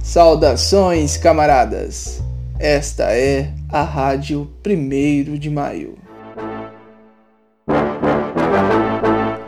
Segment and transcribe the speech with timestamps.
[0.00, 2.22] Saudações, camaradas!
[2.60, 5.98] Esta é a Rádio 1 de Maio.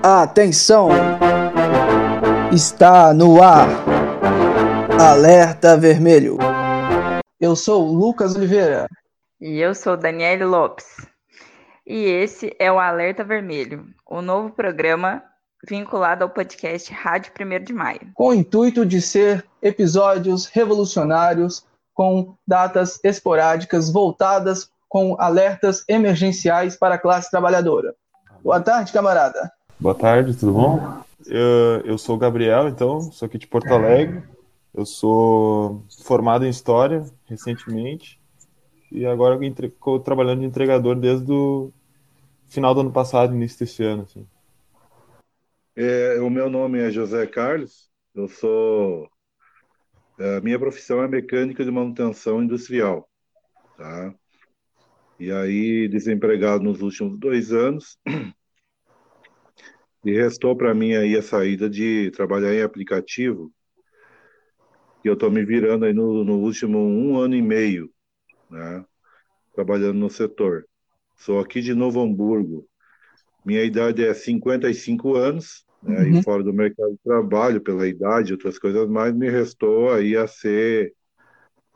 [0.02, 0.88] Atenção!
[2.52, 3.68] Está no ar!
[5.00, 6.38] Alerta Vermelho.
[7.38, 8.88] Eu sou Lucas Oliveira.
[9.40, 10.86] E eu sou Daniele Lopes.
[11.86, 15.22] E esse é o Alerta Vermelho, o novo programa
[15.68, 18.10] vinculado ao podcast Rádio 1 de Maio.
[18.14, 26.94] Com o intuito de ser episódios revolucionários com datas esporádicas voltadas com alertas emergenciais para
[26.94, 27.94] a classe trabalhadora.
[28.42, 29.50] Boa tarde, camarada.
[29.80, 31.02] Boa tarde, tudo bom?
[31.26, 34.22] Eu, eu sou o Gabriel, então, sou aqui de Porto Alegre.
[34.72, 38.20] Eu sou formado em História recentemente
[38.92, 41.72] e agora estou trabalhando de entregador desde o
[42.46, 44.02] final do ano passado, início desse ano.
[44.02, 44.26] Assim.
[45.78, 49.06] É, o meu nome é José Carlos, eu sou.
[50.18, 53.06] A minha profissão é mecânica de manutenção industrial,
[53.76, 54.14] tá?
[55.20, 57.98] E aí, desempregado nos últimos dois anos,
[60.02, 63.52] e restou para mim aí a saída de trabalhar em aplicativo,
[65.02, 67.92] que eu estou me virando aí no, no último um ano e meio,
[68.48, 68.82] né?
[69.54, 70.66] Trabalhando no setor.
[71.16, 72.66] Sou aqui de Novo Hamburgo.
[73.44, 76.18] Minha idade é 55 anos, né, uhum.
[76.18, 80.26] e fora do mercado de trabalho, pela idade, outras coisas mais, me restou aí a
[80.26, 80.92] ser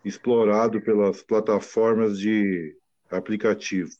[0.04, 2.76] explorado pelas plataformas de
[3.10, 3.90] aplicativo.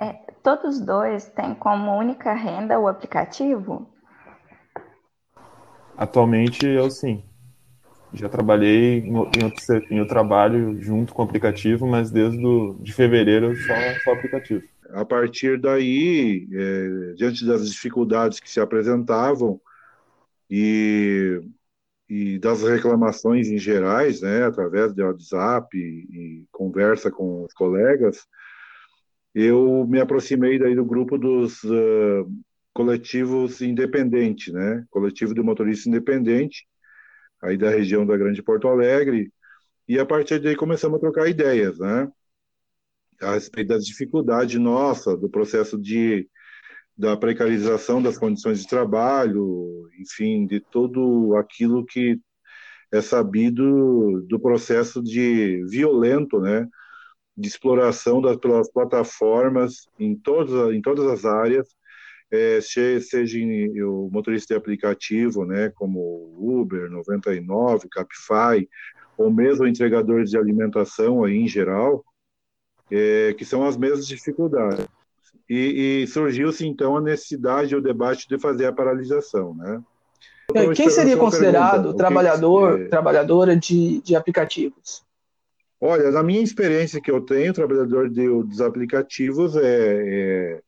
[0.00, 3.88] É, todos dois têm como única renda o aplicativo?
[5.96, 7.24] Atualmente eu sim.
[8.12, 9.34] Já trabalhei em, outro,
[9.90, 14.64] em outro trabalho junto com o aplicativo, mas desde do, de fevereiro só, só aplicativo.
[14.90, 19.60] A partir daí, é, diante das dificuldades que se apresentavam
[20.50, 21.40] e,
[22.08, 28.26] e das reclamações em gerais, né, através de WhatsApp e, e conversa com os colegas,
[29.34, 32.30] eu me aproximei daí do grupo dos uh,
[32.72, 36.66] coletivos independentes, né, coletivo de motoristas independente,
[37.42, 39.32] aí da região da Grande Porto Alegre,
[39.86, 42.10] e a partir daí começamos a trocar ideias, né,
[43.22, 46.28] a respeito das dificuldades nossa, do processo de
[46.96, 52.20] da precarização das condições de trabalho, enfim, de tudo aquilo que
[52.92, 56.66] é sabido do processo de violento, né,
[57.36, 61.68] de exploração das pelas plataformas em todas em todas as áreas,
[62.30, 68.68] é, seja em, o motorista de aplicativo, né, como Uber, 99, Capify,
[69.16, 72.04] ou mesmo entregadores de alimentação aí em geral,
[72.90, 74.86] é, que são as mesmas dificuldades.
[75.48, 79.82] E, e surgiu-se então a necessidade, o debate de fazer a paralisação, né?
[80.50, 85.02] Então, Quem seria considerado pergunta, trabalhador, que, trabalhadora de, de aplicativos?
[85.80, 90.60] Olha, na minha experiência que eu tenho, trabalhador de, dos aplicativos é, é,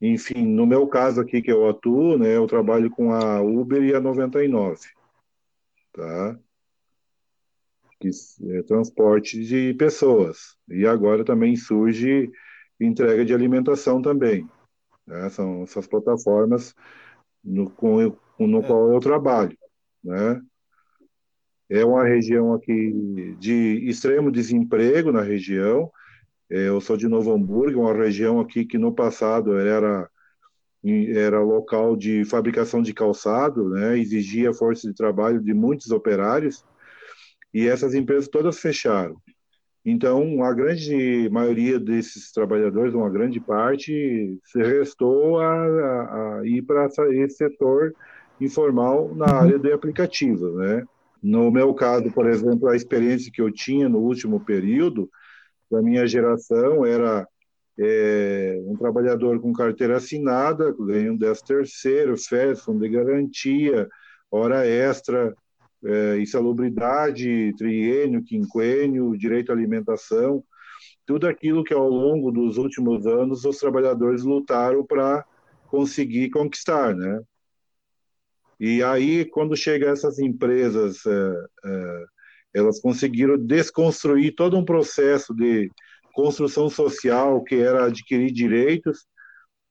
[0.00, 3.94] enfim, no meu caso aqui que eu atuo, né, eu trabalho com a Uber e
[3.94, 4.78] a 99,
[5.92, 6.38] tá?
[8.02, 8.10] Que
[8.56, 10.56] é transporte de pessoas.
[10.68, 12.28] E agora também surge
[12.80, 14.48] entrega de alimentação também.
[15.06, 15.28] Né?
[15.30, 16.74] São essas plataformas
[17.44, 18.66] no, com, no é.
[18.66, 19.56] qual eu trabalho.
[20.02, 20.40] Né?
[21.70, 25.88] É uma região aqui de extremo desemprego na região.
[26.50, 30.08] É, eu sou de Novo Hamburgo, uma região aqui que no passado era
[30.84, 33.96] era local de fabricação de calçado, né?
[33.96, 36.64] exigia força de trabalho de muitos operários
[37.52, 39.16] e essas empresas todas fecharam.
[39.84, 46.62] Então, a grande maioria desses trabalhadores, uma grande parte, se restou a, a, a ir
[46.62, 47.92] para esse setor
[48.40, 49.40] informal na uhum.
[49.40, 50.84] área de aplicativos, né?
[51.22, 55.08] No meu caso, por exemplo, a experiência que eu tinha no último período
[55.70, 57.26] da minha geração era
[57.78, 63.88] é, um trabalhador com carteira assinada, ganhando 10 terceiro, férias, fundo de garantia,
[64.30, 65.34] hora extra,
[65.84, 70.44] é, insalubridade, triênio, quinquênio, direito à alimentação,
[71.04, 75.24] tudo aquilo que ao longo dos últimos anos os trabalhadores lutaram para
[75.68, 77.20] conseguir conquistar, né?
[78.60, 82.04] E aí, quando chega essas empresas, é, é,
[82.54, 85.68] elas conseguiram desconstruir todo um processo de
[86.12, 89.06] construção social que era adquirir direitos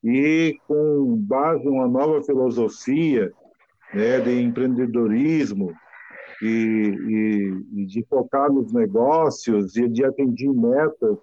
[0.04, 3.32] e com base em uma nova filosofia
[3.94, 5.74] né, de empreendedorismo,
[6.42, 11.18] e, e, e de focar nos negócios e de atingir metas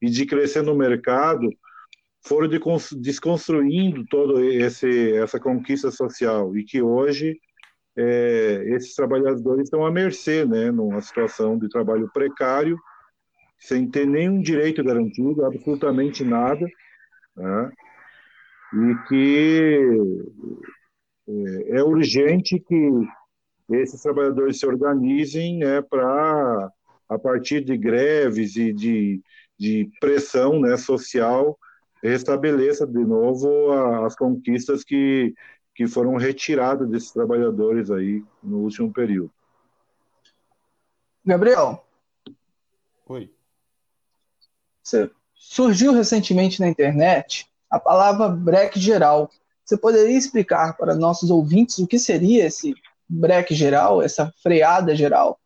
[0.00, 1.48] e de crescer no mercado,
[2.24, 2.48] foram
[2.96, 6.56] desconstruindo toda essa conquista social.
[6.56, 7.38] E que hoje
[7.96, 12.78] é, esses trabalhadores estão à mercê, né, numa situação de trabalho precário,
[13.58, 16.66] sem ter nenhum direito garantido, absolutamente nada,
[17.36, 17.72] né,
[18.74, 19.98] e que
[21.28, 22.90] é, é urgente que
[23.74, 26.72] esses trabalhadores se organizem né, para,
[27.08, 29.22] a partir de greves e de,
[29.58, 31.58] de pressão né, social,
[32.02, 33.72] restabeleça de novo
[34.04, 35.34] as conquistas que,
[35.74, 39.30] que foram retiradas desses trabalhadores aí no último período.
[41.24, 41.86] Gabriel.
[43.06, 43.30] Oi.
[45.34, 49.30] Surgiu recentemente na internet a palavra break geral.
[49.64, 52.74] Você poderia explicar para nossos ouvintes o que seria esse
[53.08, 55.38] break geral, essa freada geral?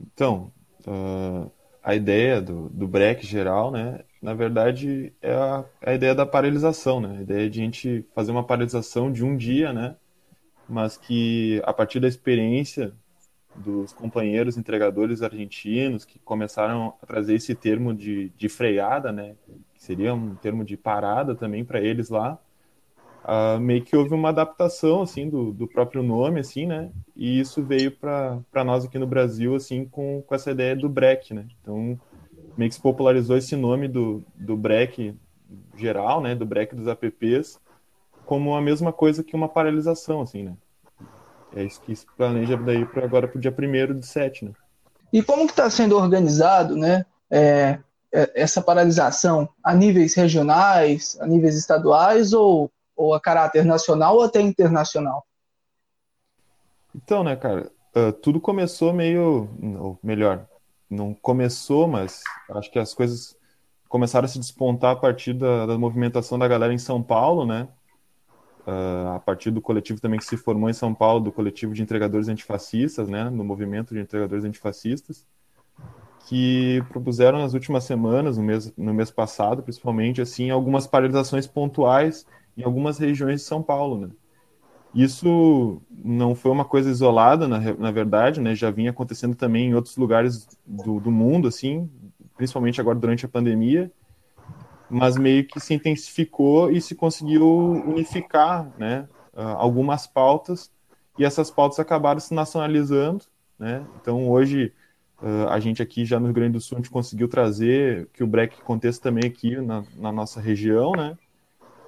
[0.00, 0.52] Então,
[0.86, 1.50] uh,
[1.82, 6.24] a ideia do, do break geral, né, na verdade, é a, é a, ideia da
[6.24, 7.18] paralisação, né?
[7.18, 9.96] A ideia de a gente fazer uma paralisação de um dia, né?
[10.66, 12.94] Mas que a partir da experiência
[13.54, 19.36] dos companheiros entregadores argentinos que começaram a trazer esse termo de, de freada, né?
[19.44, 22.38] Que seria um termo de parada também para eles lá.
[23.24, 27.62] Uh, meio que houve uma adaptação assim do, do próprio nome assim né e isso
[27.62, 31.98] veio para nós aqui no Brasil assim com, com essa ideia do break né então
[32.56, 35.16] meio que se popularizou esse nome do, do break
[35.76, 37.58] geral, né, do break dos apps,
[38.24, 40.54] como a mesma coisa que uma paralisação, assim, né?
[41.54, 44.52] É isso que se planeja daí para agora para o dia 1 de 7, né?
[45.12, 47.78] E como que está sendo organizado, né, é,
[48.12, 54.22] é, essa paralisação a níveis regionais, a níveis estaduais ou, ou a caráter nacional ou
[54.22, 55.26] até internacional?
[56.94, 59.48] Então, né, cara, uh, tudo começou meio,
[59.80, 60.46] ou melhor,
[60.88, 63.36] não começou, mas acho que as coisas
[63.88, 67.68] começaram a se despontar a partir da, da movimentação da galera em São Paulo, né?
[68.66, 71.82] Uh, a partir do coletivo também que se formou em São Paulo, do coletivo de
[71.82, 73.28] entregadores antifascistas, né?
[73.28, 75.26] No movimento de entregadores antifascistas,
[76.26, 82.26] que propuseram nas últimas semanas, no mês, no mês passado, principalmente, assim, algumas paralisações pontuais
[82.56, 84.10] em algumas regiões de São Paulo, né?
[84.94, 88.54] Isso não foi uma coisa isolada, na, na verdade, né?
[88.54, 91.90] Já vinha acontecendo também em outros lugares do, do mundo, assim,
[92.36, 93.90] principalmente agora durante a pandemia,
[94.88, 97.46] mas meio que se intensificou e se conseguiu
[97.86, 99.08] unificar, né?
[99.34, 100.70] Ah, algumas pautas
[101.18, 103.24] e essas pautas acabaram se nacionalizando,
[103.58, 103.84] né?
[104.00, 104.72] Então hoje
[105.20, 108.22] ah, a gente aqui já no Rio Grande do Sul a gente conseguiu trazer que
[108.22, 111.18] o break aconteça também aqui na, na nossa região, né?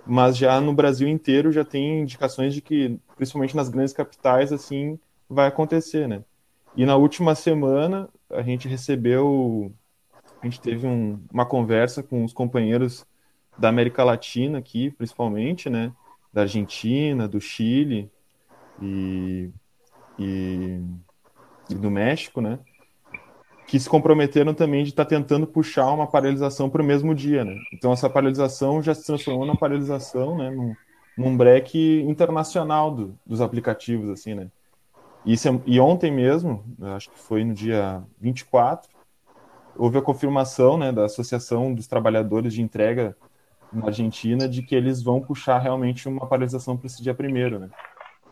[0.07, 4.99] Mas já no Brasil inteiro já tem indicações de que, principalmente nas grandes capitais, assim
[5.29, 6.23] vai acontecer, né?
[6.77, 9.73] E na última semana a gente recebeu,
[10.41, 13.05] a gente teve um, uma conversa com os companheiros
[13.59, 15.93] da América Latina aqui, principalmente, né?
[16.33, 18.11] Da Argentina, do Chile
[18.81, 19.51] e,
[20.19, 20.81] e,
[21.71, 22.59] e do México, né?
[23.67, 27.45] Que se comprometeram também de estar tá tentando puxar uma paralisação para o mesmo dia,
[27.45, 27.57] né?
[27.73, 30.51] Então essa paralisação já se transformou na paralisação, né?
[30.51, 30.75] Num,
[31.19, 34.49] num break internacional do, dos aplicativos, assim, né?
[35.25, 35.35] E,
[35.67, 36.65] e ontem mesmo,
[36.95, 38.89] acho que foi no dia 24,
[39.77, 43.17] houve a confirmação, né, da Associação dos Trabalhadores de Entrega
[43.73, 47.69] na Argentina de que eles vão puxar realmente uma paralisação para esse dia primeiro, né?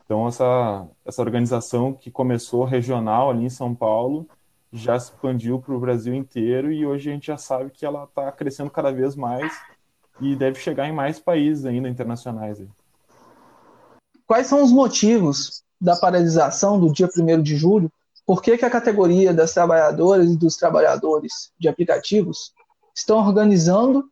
[0.04, 4.28] Então essa essa organização que começou regional ali em São Paulo
[4.74, 8.04] já se expandiu para o Brasil inteiro e hoje a gente já sabe que ela
[8.04, 9.52] está crescendo cada vez mais
[10.20, 12.60] e deve chegar em mais países ainda internacionais.
[14.26, 17.90] Quais são os motivos da paralisação do dia 1 de julho?
[18.26, 22.52] Por que, que a categoria das trabalhadoras e dos trabalhadores de aplicativos
[22.96, 24.04] estão organizando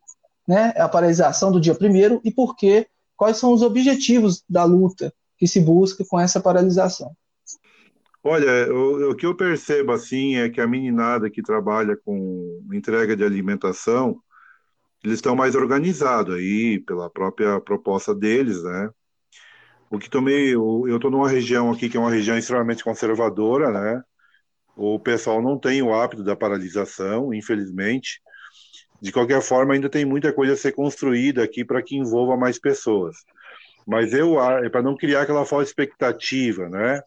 [0.47, 2.87] né, a paralisação do dia 1 e por que?
[3.17, 7.13] Quais são os objetivos da luta que se busca com essa paralisação?
[8.25, 13.17] Olha, o, o, que eu percebo assim é que a meninada que trabalha com entrega
[13.17, 14.17] de alimentação,
[15.03, 18.89] eles estão mais organizados aí pela própria proposta deles, né?
[19.91, 24.01] O que tomei, eu estou numa região aqui que é uma região extremamente conservadora, né?
[24.75, 28.21] O pessoal não tem o hábito da paralisação, infelizmente.
[29.01, 32.57] De qualquer forma, ainda tem muita coisa a ser construída aqui para que envolva mais
[32.57, 33.17] pessoas.
[33.85, 37.01] Mas eu, é para não criar aquela falsa expectativa, né?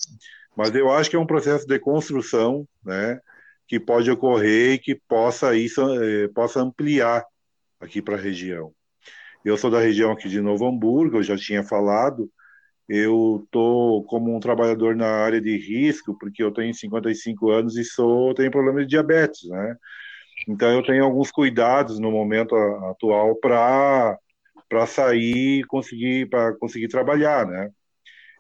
[0.57, 3.21] Mas eu acho que é um processo de construção, né,
[3.69, 7.25] que pode ocorrer e que possa isso eh, possa ampliar
[7.81, 8.73] aqui para a região.
[9.45, 12.31] Eu sou da região aqui de Novo Hamburgo, eu já tinha falado.
[12.89, 17.85] Eu estou como um trabalhador na área de risco, porque eu tenho 55 anos e
[17.85, 19.77] sou tenho problema de diabetes, né?
[20.49, 24.19] Então eu tenho alguns cuidados no momento atual para
[24.69, 27.71] para sair e conseguir para conseguir trabalhar, né?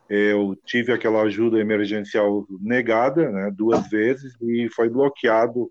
[0.09, 5.71] Eu tive aquela ajuda emergencial negada, né, duas vezes e foi bloqueado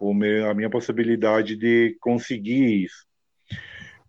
[0.00, 3.06] a minha possibilidade de conseguir isso.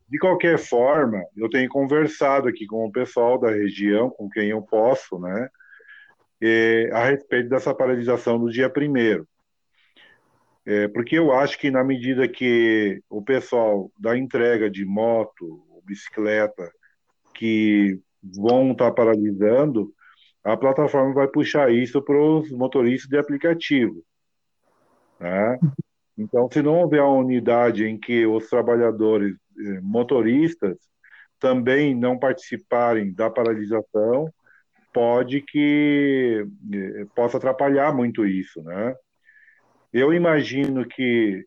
[0.07, 4.61] De qualquer forma, eu tenho conversado aqui com o pessoal da região, com quem eu
[4.61, 5.49] posso, né,
[6.41, 9.27] é, a respeito dessa paralisação do dia primeiro.
[10.65, 16.71] É, porque eu acho que na medida que o pessoal da entrega de moto, bicicleta,
[17.33, 17.99] que
[18.33, 19.93] vão estar paralisando,
[20.43, 24.03] a plataforma vai puxar isso para os motoristas de aplicativo.
[25.19, 25.57] Né?
[26.17, 30.77] Então, se não houver uma unidade em que os trabalhadores eh, motoristas
[31.39, 34.31] também não participarem da paralisação,
[34.93, 38.95] pode que eh, possa atrapalhar muito isso, né?
[39.91, 41.45] Eu imagino que,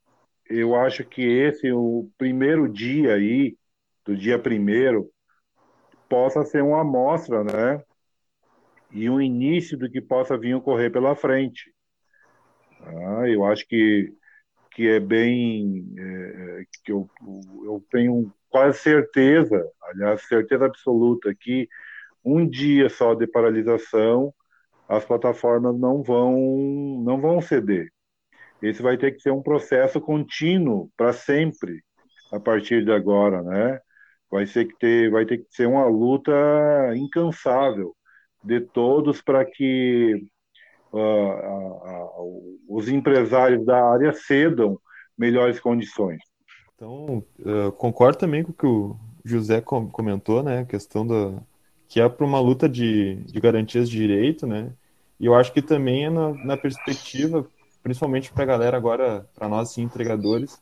[0.48, 3.56] eu acho que esse o primeiro dia aí,
[4.04, 5.10] do dia primeiro,
[6.08, 7.82] possa ser uma amostra, né?
[8.90, 11.72] E um início do que possa vir ocorrer pela frente.
[12.80, 14.12] Ah, eu acho que,
[14.72, 15.86] que é bem.
[15.98, 17.08] É, que eu,
[17.64, 21.68] eu tenho quase certeza, aliás, certeza absoluta, que
[22.24, 24.34] um dia só de paralisação
[24.88, 26.34] as plataformas não vão,
[27.04, 27.92] não vão ceder.
[28.62, 31.82] Esse vai ter que ser um processo contínuo para sempre
[32.32, 33.80] a partir de agora, né?
[34.30, 36.32] Vai ser que ter, vai ter que ser uma luta
[36.96, 37.94] incansável
[38.42, 40.24] de todos para que
[40.92, 44.78] uh, os empresários da área cedam
[45.16, 46.20] melhores condições.
[46.74, 47.24] Então,
[47.76, 51.34] concordo também com o que o José comentou, né, a questão da
[51.88, 54.70] que é para uma luta de, de garantias de direito, né,
[55.18, 57.46] e eu acho que também é na, na perspectiva,
[57.82, 60.60] principalmente para a galera agora, para nós assim, entregadores,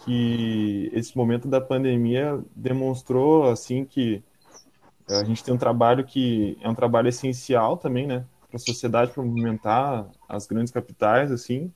[0.00, 4.22] que esse momento da pandemia demonstrou assim que
[5.08, 9.12] a gente tem um trabalho que é um trabalho essencial também, né, para a sociedade
[9.12, 11.70] para movimentar as grandes capitais assim,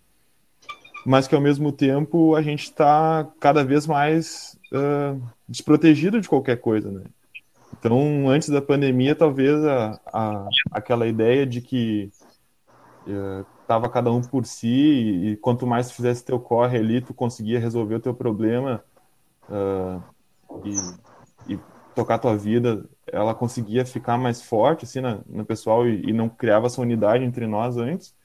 [1.04, 6.60] mas que ao mesmo tempo a gente está cada vez mais uh, desprotegido de qualquer
[6.60, 7.04] coisa, né?
[7.78, 12.10] Então, antes da pandemia, talvez a, a aquela ideia de que
[13.06, 17.12] uh, tava cada um por si e, quanto mais tu fizesse teu corre ali, tu
[17.12, 18.82] conseguia resolver o teu problema
[19.46, 20.02] uh,
[20.64, 21.60] e, e,
[21.94, 26.30] tocar tua vida, ela conseguia ficar mais forte assim na, no pessoal e, e, não
[26.30, 28.16] criava essa unidade entre nós antes.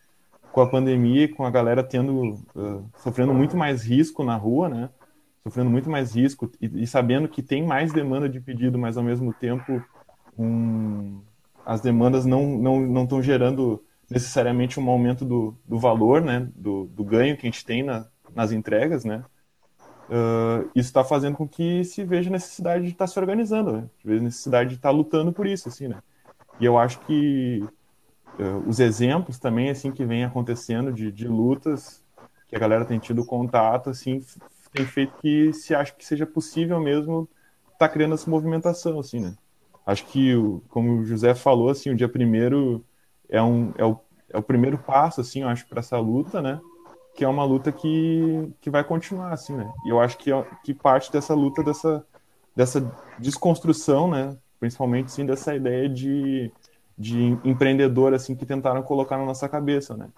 [0.54, 4.90] Com a pandemia, com a galera tendo uh, sofrendo muito mais risco na rua, né?
[5.44, 9.04] Sofrendo muito mais risco e, e sabendo que tem mais demanda de pedido, mas ao
[9.04, 9.84] mesmo tempo
[10.38, 11.20] um,
[11.66, 13.84] as demandas não não não estão gerando
[14.14, 18.06] necessariamente um aumento do, do valor, né, do, do ganho que a gente tem na,
[18.36, 19.26] nas entregas, né,
[20.08, 23.90] uh, isso está fazendo com que se veja necessidade de estar tá se organizando, né,
[24.06, 25.98] veja necessidade de estar tá lutando por isso, assim, né,
[26.60, 27.64] e eu acho que
[28.40, 32.04] uh, os exemplos também, assim, que vem acontecendo de, de lutas
[32.48, 34.24] que a galera tem tido contato, assim,
[34.72, 37.28] tem feito que se acha que seja possível mesmo
[37.66, 39.36] estar tá criando essa movimentação, assim, né.
[39.86, 40.34] Acho que,
[40.70, 42.86] como o José falou, assim, o dia primeiro
[43.30, 44.00] é, um, é, o,
[44.30, 46.60] é o primeiro passo, assim, eu acho, para essa luta, né?
[47.16, 49.72] Que é uma luta que, que vai continuar, assim, né?
[49.86, 50.32] E eu acho que,
[50.64, 52.06] que parte dessa luta, dessa,
[52.56, 52.82] dessa
[53.20, 54.38] desconstrução, né?
[54.60, 56.52] Principalmente, sim, dessa ideia de,
[56.98, 60.10] de empreendedor, assim, que tentaram colocar na nossa cabeça, né?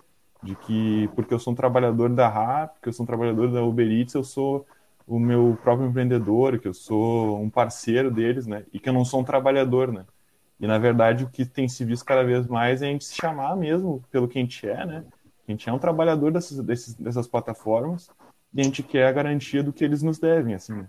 [0.44, 3.64] De que, porque eu sou um trabalhador da RAP, porque eu sou um trabalhador da
[3.64, 4.66] Uber Eats, eu sou
[5.08, 8.66] o meu próprio empreendedor, que eu sou um parceiro deles, né?
[8.74, 10.06] E que eu não sou um trabalhador, né?
[10.60, 13.16] E, na verdade, o que tem se visto cada vez mais é a gente se
[13.16, 15.04] chamar mesmo pelo que a gente é, né?
[15.48, 18.10] A gente é um trabalhador dessas, desses, dessas plataformas
[18.54, 20.86] e a gente quer a garantia do que eles nos devem, assim?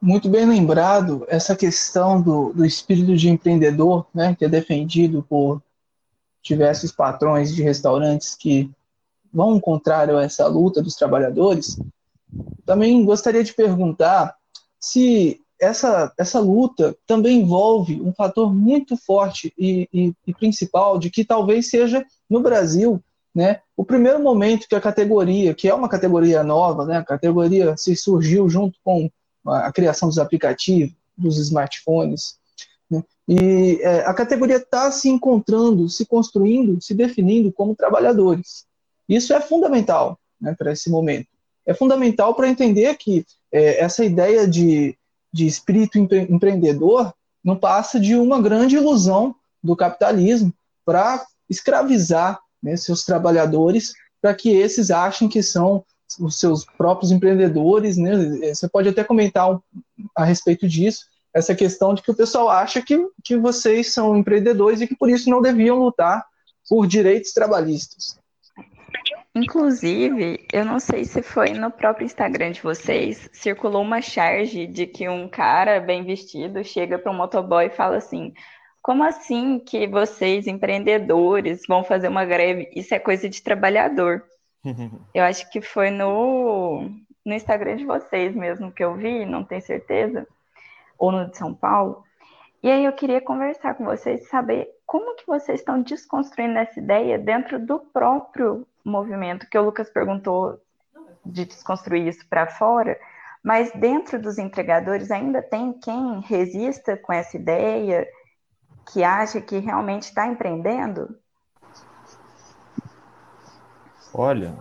[0.00, 5.62] Muito bem lembrado essa questão do, do espírito de empreendedor, né, que é defendido por
[6.42, 8.70] diversos patrões de restaurantes que
[9.30, 11.78] vão contrário a essa luta dos trabalhadores.
[12.64, 14.34] Também gostaria de perguntar
[14.78, 21.10] se essa, essa luta também envolve um fator muito forte e, e, e, principal de
[21.10, 23.02] que talvez seja no Brasil
[23.34, 27.76] né, o primeiro momento que a categoria, que é uma categoria nova, né, a categoria
[27.76, 29.10] se surgiu junto com
[29.46, 32.38] a criação dos aplicativos, dos smartphones,
[32.90, 38.66] né, e é, a categoria está se encontrando, se construindo, se definindo como trabalhadores.
[39.08, 41.28] Isso é fundamental né, para esse momento.
[41.64, 44.96] É fundamental para entender que é, essa ideia de
[45.32, 50.52] de espírito empre empreendedor não passa de uma grande ilusão do capitalismo
[50.84, 55.84] para escravizar né, seus trabalhadores para que esses achem que são
[56.18, 58.12] os seus próprios empreendedores, né?
[58.52, 59.60] Você pode até comentar um,
[60.16, 64.80] a respeito disso, essa questão de que o pessoal acha que, que vocês são empreendedores
[64.80, 66.26] e que por isso não deviam lutar
[66.68, 68.19] por direitos trabalhistas.
[69.42, 74.86] Inclusive, eu não sei se foi no próprio Instagram de vocês, circulou uma charge de
[74.86, 78.34] que um cara bem vestido chega para um motoboy e fala assim:
[78.82, 82.70] como assim que vocês, empreendedores, vão fazer uma greve?
[82.74, 84.24] Isso é coisa de trabalhador.
[85.14, 86.90] eu acho que foi no,
[87.24, 90.26] no Instagram de vocês mesmo que eu vi, não tenho certeza,
[90.98, 92.04] ou no de São Paulo.
[92.62, 97.18] E aí eu queria conversar com vocês, saber como que vocês estão desconstruindo essa ideia
[97.18, 100.60] dentro do próprio movimento, que o Lucas perguntou
[101.24, 102.98] de desconstruir isso para fora,
[103.42, 108.06] mas dentro dos entregadores ainda tem quem resista com essa ideia,
[108.92, 111.16] que acha que realmente está empreendendo?
[114.12, 114.54] Olha,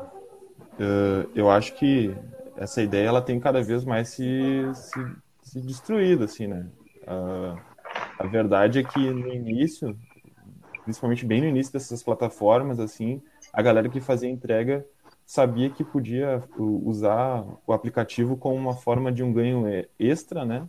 [1.36, 2.16] eu acho que
[2.56, 6.68] essa ideia ela tem cada vez mais se, se, se destruído, assim, né?
[8.20, 9.98] A verdade é que no início
[10.90, 13.22] principalmente bem no início dessas plataformas, assim,
[13.54, 14.84] a galera que fazia entrega
[15.24, 19.66] sabia que podia usar o aplicativo como uma forma de um ganho
[20.00, 20.68] extra, né?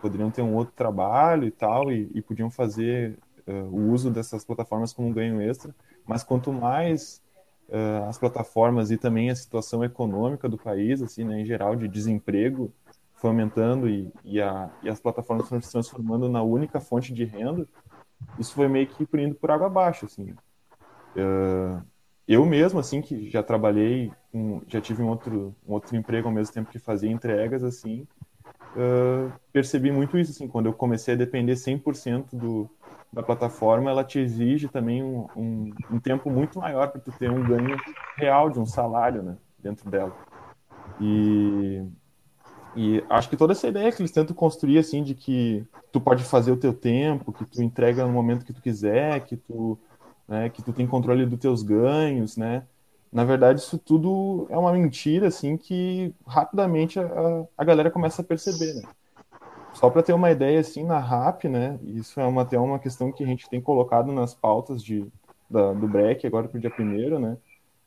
[0.00, 4.42] Poderiam ter um outro trabalho e tal, e, e podiam fazer uh, o uso dessas
[4.42, 5.74] plataformas como um ganho extra.
[6.06, 7.22] Mas quanto mais
[7.68, 11.86] uh, as plataformas e também a situação econômica do país, assim, né, em geral, de
[11.86, 12.72] desemprego,
[13.16, 17.24] foi aumentando e, e, a, e as plataformas foram se transformando na única fonte de
[17.24, 17.66] renda,
[18.38, 20.34] isso foi meio que indo por água abaixo, assim.
[21.16, 21.82] Uh,
[22.28, 24.12] eu mesmo, assim, que já trabalhei,
[24.66, 28.06] já tive um outro, um outro emprego ao mesmo tempo que fazia entregas, assim,
[28.74, 32.68] uh, percebi muito isso, assim, quando eu comecei a depender 100% do,
[33.12, 37.30] da plataforma, ela te exige também um, um, um tempo muito maior para tu ter
[37.30, 37.76] um ganho
[38.16, 40.14] real de um salário, né, dentro dela.
[41.00, 41.84] E
[42.76, 46.22] e acho que toda essa ideia que eles tentam construir, assim, de que tu pode
[46.22, 49.78] fazer o teu tempo, que tu entrega no momento que tu quiser, que tu,
[50.28, 52.64] né, que tu tem controle dos teus ganhos, né?
[53.10, 58.24] Na verdade, isso tudo é uma mentira, assim, que rapidamente a, a galera começa a
[58.24, 58.82] perceber, né?
[59.72, 61.78] Só para ter uma ideia, assim, na RAP, né?
[61.82, 65.06] Isso é uma, até uma questão que a gente tem colocado nas pautas de,
[65.48, 67.38] da, do BREC agora para o dia primeiro, né?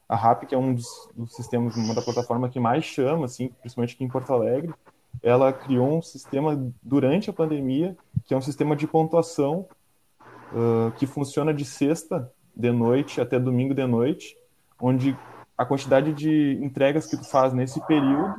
[0.09, 3.49] A RAP, que é um dos, dos, sistemas, uma da plataforma que mais chama, assim,
[3.61, 4.73] principalmente aqui em Porto Alegre,
[5.21, 7.95] ela criou um sistema durante a pandemia,
[8.25, 9.67] que é um sistema de pontuação
[10.51, 14.35] uh, que funciona de sexta de noite até domingo de noite,
[14.81, 15.15] onde
[15.55, 18.33] a quantidade de entregas que tu faz nesse período,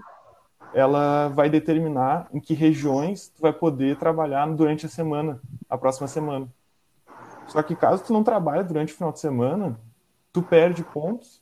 [0.74, 6.08] ela vai determinar em que regiões tu vai poder trabalhar durante a semana, a próxima
[6.08, 6.48] semana.
[7.46, 9.78] Só que caso tu não trabalhe durante o final de semana,
[10.32, 11.40] tu perde pontos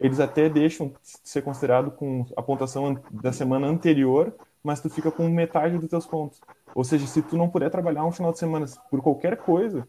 [0.00, 5.28] eles até deixam ser considerado com a pontuação da semana anterior, mas tu fica com
[5.28, 6.40] metade dos teus pontos.
[6.74, 9.86] Ou seja, se tu não puder trabalhar um final de semana por qualquer coisa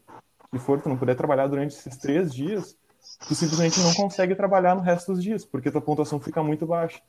[0.50, 2.76] que for, tu não puder trabalhar durante esses três dias,
[3.28, 7.00] tu simplesmente não consegue trabalhar no resto dos dias, porque tua pontuação fica muito baixa,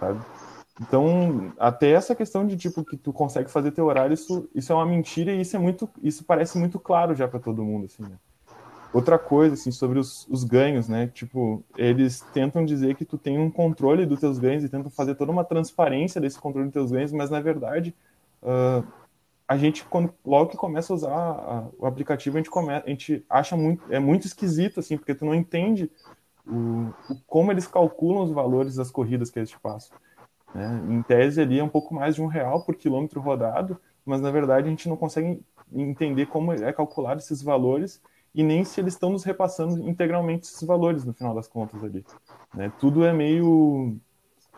[0.00, 0.20] sabe?
[0.80, 4.74] Então, até essa questão de tipo que tu consegue fazer teu horário, isso, isso é
[4.74, 8.02] uma mentira e isso é muito, isso parece muito claro já para todo mundo, assim.
[8.02, 8.16] Né?
[8.94, 11.08] Outra coisa, assim, sobre os, os, ganhos, né?
[11.08, 15.16] Tipo, eles tentam dizer que tu tem um controle dos teus ganhos e tentam fazer
[15.16, 17.92] toda uma transparência desse controle dos teus ganhos, mas na verdade,
[18.40, 18.86] uh,
[19.48, 22.84] a gente, quando, logo que começa a usar a, o aplicativo, a gente, come, a
[22.86, 25.90] gente acha muito, é muito esquisito, assim, porque tu não entende
[26.46, 29.98] o, o, como eles calculam os valores das corridas que eles te passam.
[30.54, 30.80] Né?
[30.88, 33.76] Em tese, ali é um pouco mais de um real por quilômetro rodado,
[34.06, 38.00] mas na verdade a gente não consegue entender como é calculado esses valores
[38.34, 42.04] e nem se eles estão nos repassando integralmente esses valores no final das contas ali.
[42.52, 42.72] Né?
[42.80, 43.96] Tudo é meio.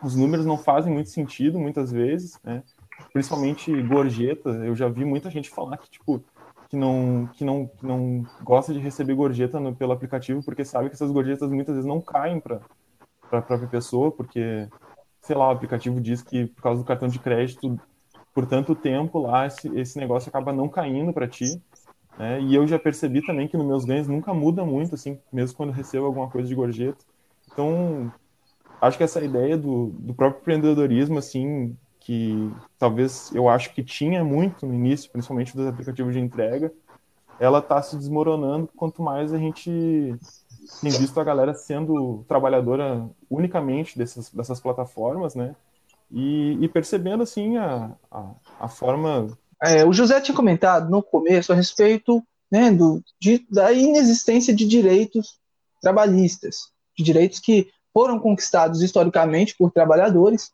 [0.01, 2.63] Os números não fazem muito sentido muitas vezes, né?
[3.13, 4.49] principalmente gorjeta.
[4.49, 6.23] Eu já vi muita gente falar que, tipo,
[6.69, 10.89] que não, que não, que não gosta de receber gorjeta no, pelo aplicativo porque sabe
[10.89, 12.59] que essas gorjetas muitas vezes não caem para
[13.31, 14.67] a própria pessoa, porque,
[15.21, 17.79] sei lá, o aplicativo diz que por causa do cartão de crédito,
[18.33, 21.61] por tanto tempo lá, esse, esse negócio acaba não caindo para ti
[22.17, 22.41] né?
[22.41, 25.71] E eu já percebi também que nos meus ganhos nunca muda muito, assim, mesmo quando
[25.71, 27.03] recebo alguma coisa de gorjeta.
[27.51, 28.11] Então,
[28.81, 34.23] acho que essa ideia do, do próprio empreendedorismo, assim, que talvez eu acho que tinha
[34.23, 36.71] muito no início, principalmente dos aplicativos de entrega,
[37.39, 39.69] ela está se desmoronando quanto mais a gente
[40.81, 45.55] tem visto a galera sendo trabalhadora unicamente dessas, dessas plataformas, né?
[46.11, 49.27] E, e percebendo, assim, a, a, a forma
[49.63, 54.65] é, o José tinha comentado no começo a respeito né, do, de, da inexistência de
[54.65, 55.39] direitos
[55.81, 56.71] trabalhistas.
[56.97, 60.51] de direitos que foram conquistados historicamente por trabalhadores,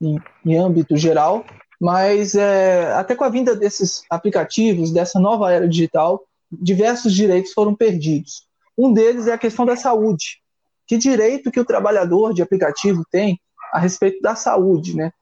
[0.00, 1.44] em, em âmbito geral,
[1.80, 7.74] mas é, até com a vinda desses aplicativos, dessa nova era digital, diversos direitos foram
[7.74, 8.46] perdidos.
[8.76, 10.40] Um deles é a questão da saúde.
[10.86, 13.40] Que direito que o trabalhador de aplicativo tem
[13.72, 15.12] a respeito da saúde, né?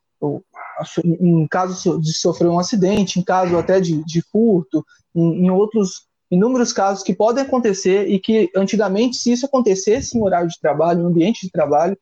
[1.04, 6.06] Em caso de sofrer um acidente, em caso até de, de furto, em, em outros
[6.30, 11.02] inúmeros casos que podem acontecer e que antigamente, se isso acontecesse em horário de trabalho,
[11.02, 11.96] em ambiente de trabalho,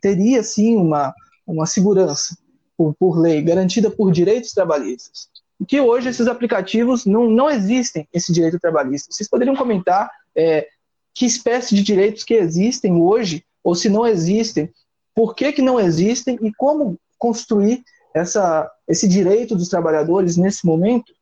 [0.00, 1.12] teria sim uma,
[1.46, 2.36] uma segurança
[2.76, 5.28] por, por lei, garantida por direitos trabalhistas.
[5.60, 9.08] E que hoje esses aplicativos não, não existem esse direito trabalhista.
[9.10, 10.68] Vocês poderiam comentar é,
[11.14, 14.70] que espécie de direitos que existem hoje, ou se não existem,
[15.14, 17.82] por que, que não existem e como construir
[18.14, 21.12] essa, esse direito dos trabalhadores nesse momento?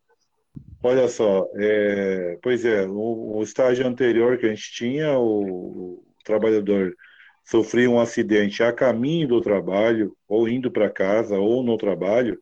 [0.83, 6.05] Olha só, é, pois é, o, o, estágio anterior que a gente tinha, o, o
[6.25, 6.95] trabalhador
[7.45, 12.41] sofria um acidente a caminho do trabalho, ou indo para casa, ou no trabalho,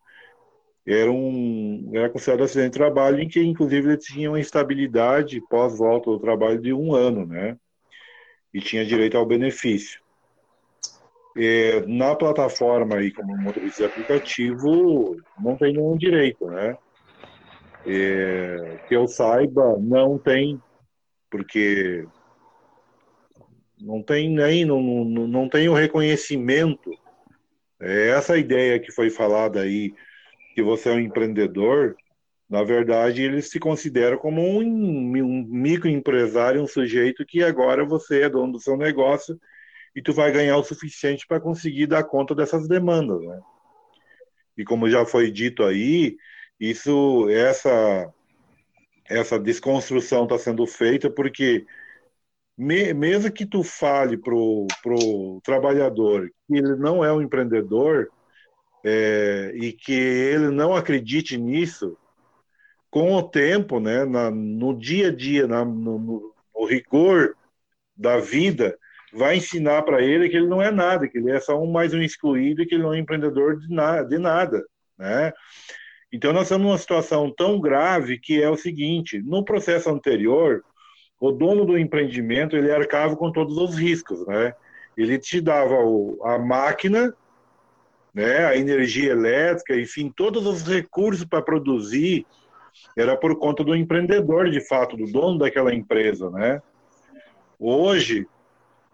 [0.87, 6.11] era, um, era considerado acidente de trabalho em que, inclusive, ele tinha uma instabilidade pós-volta
[6.11, 7.57] do trabalho de um ano, né?
[8.55, 10.01] E tinha direito ao benefício.
[11.37, 16.77] É, na plataforma aí, como motorista de aplicativo, não tem nenhum direito, né?
[17.87, 20.61] É, que eu saiba, não tem,
[21.31, 22.07] porque
[23.81, 26.91] não tem nem não, não, não tem o reconhecimento.
[27.81, 29.93] É essa ideia que foi falada aí,
[30.55, 31.97] que você é um empreendedor,
[32.49, 38.29] na verdade, eles se consideram como um, um microempresário, um sujeito que agora você é
[38.29, 39.39] dono do seu negócio
[39.99, 43.41] e tu vai ganhar o suficiente para conseguir dar conta dessas demandas, né?
[44.57, 46.17] E como já foi dito aí,
[46.59, 48.09] isso, essa,
[49.09, 51.67] essa desconstrução está sendo feita porque
[52.57, 58.09] me, mesmo que tu fale pro, pro trabalhador que ele não é um empreendedor
[58.85, 61.99] é, e que ele não acredite nisso,
[62.89, 65.99] com o tempo, né, na, no dia a dia, na, no,
[66.55, 67.35] no, rigor
[67.97, 68.79] da vida,
[69.13, 71.95] vai ensinar para ele que ele não é nada, que ele é só um mais
[71.95, 74.65] um excluído, que ele não é empreendedor de, na, de nada,
[74.99, 75.33] né?
[76.13, 80.63] Então, nós estamos numa situação tão grave que é o seguinte: no processo anterior,
[81.21, 84.55] o dono do empreendimento ele arcava com todos os riscos, né?
[84.97, 87.15] Ele te dava o, a máquina,
[88.13, 92.27] né, a energia elétrica, enfim, todos os recursos para produzir
[92.97, 96.61] era por conta do empreendedor, de fato, do dono daquela empresa, né?
[97.59, 98.27] Hoje,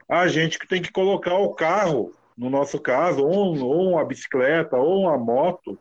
[0.08, 4.76] a gente que tem que colocar o carro, no nosso caso, ou, ou uma bicicleta,
[4.76, 5.78] ou uma moto,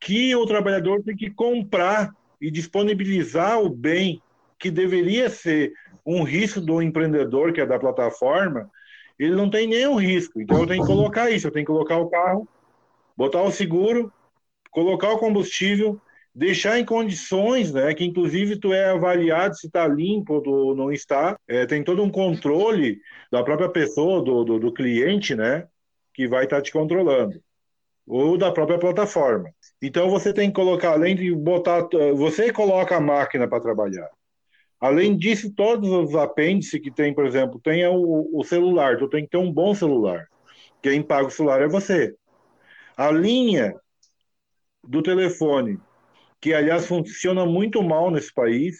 [0.00, 2.10] que o trabalhador tem que comprar
[2.40, 4.20] e disponibilizar o bem
[4.58, 5.72] que deveria ser
[6.04, 8.70] um risco do empreendedor, que é da plataforma,
[9.18, 10.40] ele não tem nenhum risco.
[10.40, 12.46] Então eu tenho que colocar isso, eu tenho que colocar o carro,
[13.16, 14.12] botar o seguro,
[14.70, 16.00] colocar o combustível,
[16.36, 21.38] deixar em condições, né, que inclusive tu é avaliado se está limpo ou não está.
[21.48, 23.00] É, tem todo um controle
[23.32, 25.66] da própria pessoa, do, do, do cliente, né,
[26.12, 27.40] que vai estar tá te controlando
[28.06, 29.50] ou da própria plataforma.
[29.82, 34.08] Então você tem que colocar, além de botar, você coloca a máquina para trabalhar.
[34.78, 39.24] Além disso, todos os apêndices que tem, por exemplo, tem o, o celular, tu tem
[39.24, 40.28] que ter um bom celular.
[40.82, 42.14] Quem paga o celular é você.
[42.96, 43.74] A linha
[44.86, 45.80] do telefone,
[46.46, 48.78] que aliás funciona muito mal nesse país,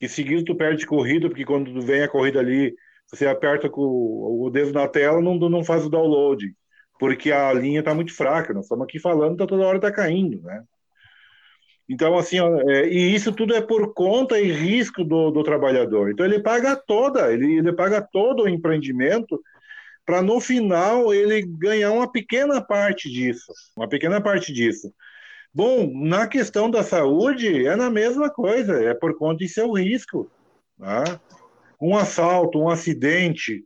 [0.00, 2.74] que seguido tu perde corrida, porque quando vem a corrida ali,
[3.06, 6.54] você aperta com o dedo na tela, não, não faz o download
[6.98, 8.54] porque a linha está muito fraca.
[8.54, 10.62] Nós estamos aqui falando, tá toda hora está caindo, né?
[11.86, 12.38] Então, assim,
[12.70, 16.10] é, e isso tudo é por conta e risco do, do trabalhador.
[16.10, 19.38] Então, ele paga toda, ele, ele paga todo o empreendimento
[20.06, 24.90] para no final ele ganhar uma pequena parte disso, uma pequena parte disso.
[25.54, 30.28] Bom, na questão da saúde é na mesma coisa, é por conta de seu risco.
[30.76, 31.20] Tá?
[31.80, 33.64] Um assalto, um acidente,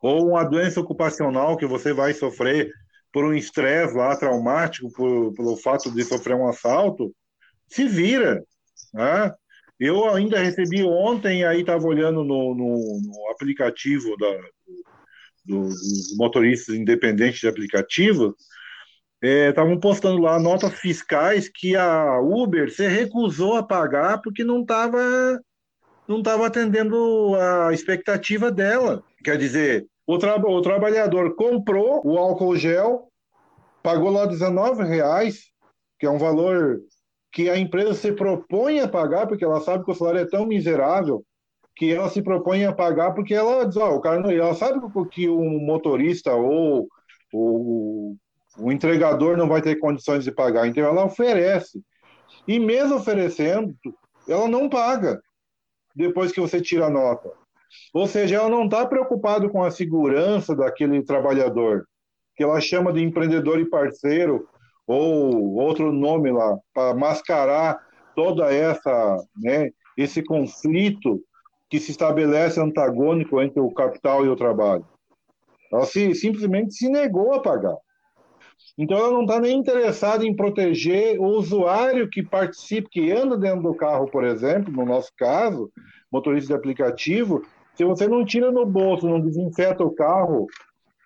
[0.00, 2.70] ou uma doença ocupacional que você vai sofrer
[3.12, 7.12] por um estresse lá traumático, por, pelo fato de sofrer um assalto,
[7.66, 8.44] se vira.
[8.94, 9.34] Né?
[9.80, 14.30] Eu ainda recebi ontem, aí estava olhando no, no, no aplicativo da,
[15.44, 18.36] do, dos motoristas independentes de aplicativo,
[19.22, 24.60] estavam é, postando lá notas fiscais que a Uber se recusou a pagar porque não
[24.60, 25.40] estava
[26.06, 29.02] não tava atendendo a expectativa dela.
[29.24, 33.08] Quer dizer, o, tra o trabalhador comprou o álcool gel,
[33.82, 35.46] pagou lá 19 reais,
[35.98, 36.80] que é um valor
[37.32, 40.46] que a empresa se propõe a pagar, porque ela sabe que o salário é tão
[40.46, 41.24] miserável
[41.74, 44.80] que ela se propõe a pagar porque ela diz, ó, o cara não, ela sabe
[45.10, 46.88] que o motorista ou
[47.32, 48.16] o,
[48.58, 51.82] o entregador não vai ter condições de pagar, então ela oferece.
[52.46, 53.74] E mesmo oferecendo,
[54.28, 55.20] ela não paga
[55.94, 57.30] depois que você tira a nota.
[57.92, 61.86] Ou seja, ela não está preocupada com a segurança daquele trabalhador,
[62.34, 64.48] que ela chama de empreendedor e parceiro,
[64.86, 67.78] ou outro nome lá, para mascarar
[68.14, 71.20] toda essa, né, esse conflito
[71.68, 74.86] que se estabelece antagônico entre o capital e o trabalho.
[75.72, 77.76] Ela se, simplesmente se negou a pagar.
[78.78, 83.62] Então ela não está nem interessada em proteger o usuário que participa, que anda dentro
[83.62, 85.70] do carro, por exemplo, no nosso caso,
[86.12, 87.42] motorista de aplicativo,
[87.74, 90.46] se você não tira no bolso, não desinfeta o carro,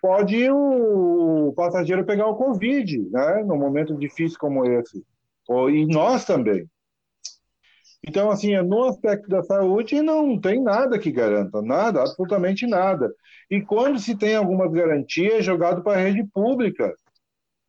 [0.01, 3.43] pode o passageiro pegar o Covid, né?
[3.45, 5.03] Num momento difícil como esse.
[5.69, 6.65] E nós também.
[8.07, 13.13] Então, assim, no aspecto da saúde, não tem nada que garanta, nada, absolutamente nada.
[13.49, 16.95] E quando se tem algumas garantias, é jogado para a rede pública,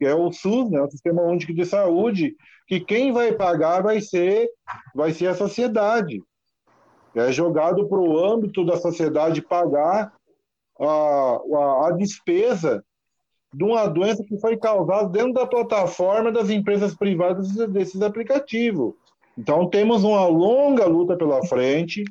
[0.02, 2.34] que é o SUS, né, o Sistema Único de Saúde,
[2.66, 4.50] que quem vai pagar vai ser,
[4.92, 6.20] vai ser a sociedade.
[7.14, 10.12] É jogado para o âmbito da sociedade pagar
[10.80, 10.86] a,
[11.54, 12.84] a, a despesa
[13.54, 18.94] de uma doença que foi causada dentro da plataforma das empresas privadas desses aplicativos.
[19.38, 22.02] Então, temos uma longa luta pela frente,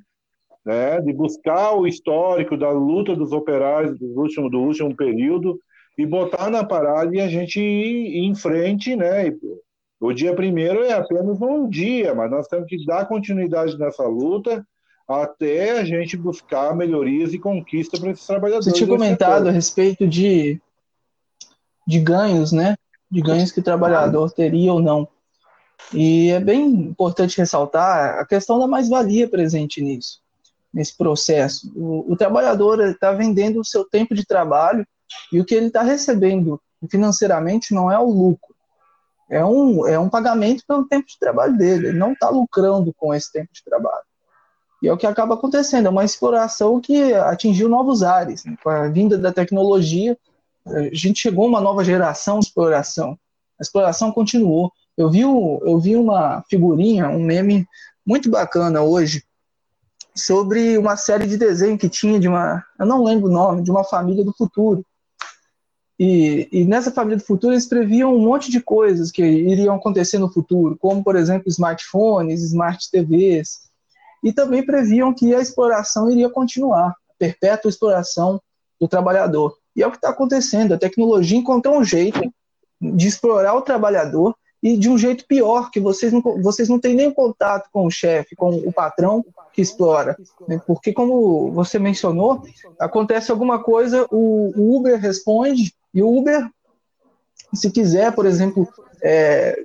[0.64, 5.60] né, de buscar o histórico da luta dos operários do último, do último período
[5.98, 9.32] e botar na parada e a gente ir em frente, né?
[10.00, 14.66] O dia primeiro é apenas um dia, mas nós temos que dar continuidade nessa luta
[15.08, 18.66] até a gente buscar melhorias e conquista para esses trabalhadores.
[18.66, 20.60] Você tinha comentado a respeito de,
[21.86, 22.76] de ganhos, né?
[23.10, 25.08] De ganhos que o trabalhador teria ou não.
[25.94, 30.22] E é bem importante ressaltar a questão da mais-valia presente nisso,
[30.74, 31.72] nesse processo.
[31.76, 34.88] O, o trabalhador está vendendo o seu tempo de trabalho
[35.32, 38.56] e o que ele está recebendo financeiramente não é o lucro,
[39.32, 41.88] é um, é um pagamento pelo tempo de trabalho dele.
[41.88, 44.04] Ele não está lucrando com esse tempo de trabalho.
[44.84, 48.44] E é o que acaba acontecendo, é uma exploração que atingiu novos ares.
[48.44, 48.58] Né?
[48.62, 50.18] Com a vinda da tecnologia,
[50.66, 53.18] a gente chegou a uma nova geração de exploração.
[53.58, 54.72] A exploração continuou.
[54.98, 57.66] Eu vi, eu vi uma figurinha, um meme
[58.06, 59.24] muito bacana hoje,
[60.14, 63.72] sobre uma série de desenho que tinha de uma, eu não lembro o nome, de
[63.72, 64.86] uma família do futuro.
[66.04, 70.18] E, e, nessa família do futuro eles previam um monte de coisas que iriam acontecer
[70.18, 73.70] no futuro, como, por exemplo, smartphones, smart TVs,
[74.24, 78.42] e também previam que a exploração iria continuar, a perpétua exploração
[78.80, 79.56] do trabalhador.
[79.76, 82.34] E é o que está acontecendo, a tecnologia encontrou um jeito
[82.82, 86.96] de explorar o trabalhador e de um jeito pior, que vocês não, vocês não têm
[86.96, 90.18] nem contato com o chefe, com o patrão que explora.
[90.48, 90.60] Né?
[90.66, 92.44] Porque, como você mencionou,
[92.80, 96.50] acontece alguma coisa, o, o, Uber responde, e o Uber,
[97.54, 98.68] se quiser, por exemplo,
[99.04, 99.58] é,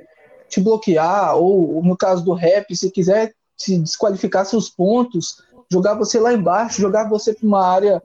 [0.49, 6.19] te bloquear, ou no caso do rap, se quiser te desqualificar seus pontos, jogar você
[6.19, 8.03] lá embaixo, jogar você para uma área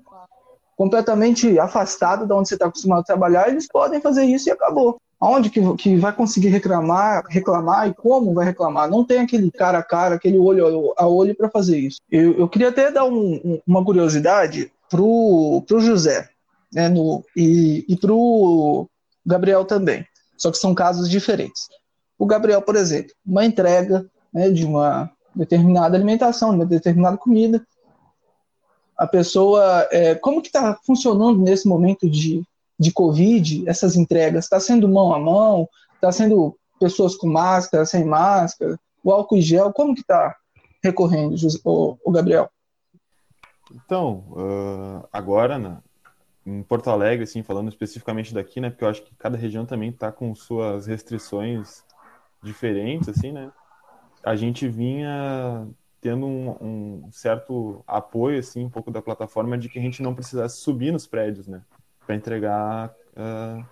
[0.76, 4.98] completamente afastada da onde você está acostumado a trabalhar, eles podem fazer isso e acabou
[5.22, 8.90] aonde que, que vai conseguir reclamar, reclamar e como vai reclamar.
[8.90, 12.00] Não tem aquele cara a cara, aquele olho a olho para fazer isso.
[12.12, 16.31] Eu, eu queria até dar um, um, uma curiosidade pro, pro José
[16.74, 18.90] né, no, e, e pro
[19.26, 20.06] Gabriel também.
[20.38, 21.68] Só que são casos diferentes.
[22.18, 27.66] O Gabriel, por exemplo, uma entrega né, de uma determinada alimentação, de uma determinada comida,
[28.98, 32.44] a pessoa, é, como que está funcionando nesse momento de
[32.82, 38.04] de Covid, essas entregas, está sendo mão a mão, está sendo pessoas com máscara, sem
[38.04, 40.36] máscara, o álcool em gel, como que está
[40.84, 42.50] recorrendo, o, o, Gabriel?
[43.72, 45.78] Então, uh, agora, né,
[46.46, 49.90] em Porto Alegre, assim, falando especificamente daqui, né, porque eu acho que cada região também
[49.90, 51.84] está com suas restrições
[52.42, 53.52] diferentes, assim, né,
[54.24, 55.68] a gente vinha
[56.00, 60.16] tendo um, um, certo apoio, assim, um pouco da plataforma de que a gente não
[60.16, 61.62] precisasse subir nos prédios, né,
[62.06, 63.64] para entregar uh,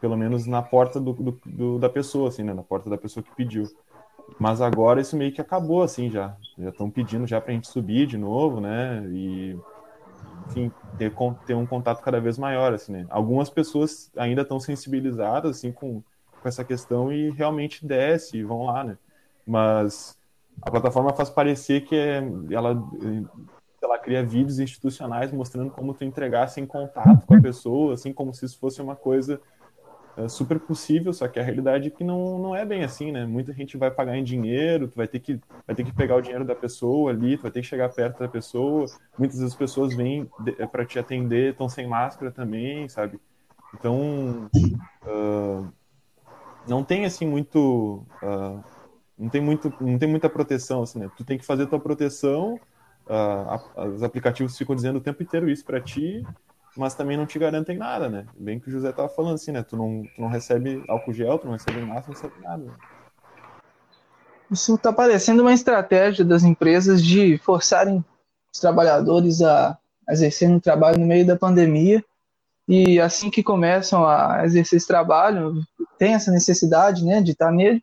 [0.00, 2.54] pelo menos na porta do, do, do, da pessoa, assim, né?
[2.54, 3.64] Na porta da pessoa que pediu.
[4.38, 6.36] Mas agora isso meio que acabou, assim, já.
[6.58, 9.04] Já estão pedindo já para a gente subir de novo, né?
[9.10, 9.58] E,
[10.46, 11.12] enfim, ter,
[11.46, 13.06] ter um contato cada vez maior, assim, né?
[13.10, 16.02] Algumas pessoas ainda estão sensibilizadas, assim, com,
[16.40, 18.96] com essa questão e realmente desce e vão lá, né?
[19.46, 20.18] Mas
[20.62, 22.76] a plataforma faz parecer que é, ela
[23.82, 28.32] ela cria vídeos institucionais mostrando como tu entregasse em contato com a pessoa, assim como
[28.34, 29.40] se isso fosse uma coisa
[30.24, 33.24] é super possível, só que a realidade é que não, não é bem assim, né?
[33.24, 36.20] Muita gente vai pagar em dinheiro, tu vai ter que vai ter que pegar o
[36.20, 38.86] dinheiro da pessoa ali, tu vai ter que chegar perto da pessoa.
[39.18, 40.28] Muitas vezes as pessoas vêm
[40.58, 43.20] é, para te atender, estão sem máscara também, sabe?
[43.74, 44.50] Então,
[45.06, 45.68] uh,
[46.66, 48.62] não tem assim muito, uh,
[49.18, 51.10] não tem muito, não tem muita proteção assim, né?
[51.16, 52.58] Tu tem que fazer tua proteção.
[53.06, 56.24] Uh, os aplicativos ficam dizendo o tempo inteiro isso para ti
[56.76, 58.26] mas também não te garantem nada, né?
[58.36, 59.62] Bem que o José tava falando assim, né?
[59.62, 62.76] Tu não, tu não recebe álcool gel, tu não recebe massa, não recebe nada.
[64.50, 68.04] Isso está parecendo uma estratégia das empresas de forçarem
[68.52, 69.78] os trabalhadores a
[70.08, 72.04] exercer um trabalho no meio da pandemia
[72.66, 75.54] e assim que começam a exercer esse trabalho,
[75.98, 77.82] tem essa necessidade né, de estar nele,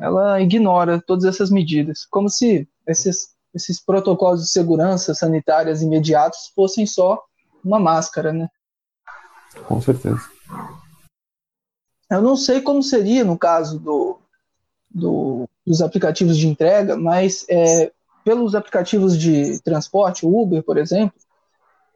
[0.00, 6.86] ela ignora todas essas medidas, como se esses, esses protocolos de segurança sanitárias imediatos fossem
[6.86, 7.22] só
[7.64, 8.48] uma máscara, né?
[9.66, 10.20] Com certeza.
[12.10, 14.18] Eu não sei como seria no caso do,
[14.90, 17.90] do dos aplicativos de entrega, mas é,
[18.24, 21.14] pelos aplicativos de transporte, o Uber, por exemplo,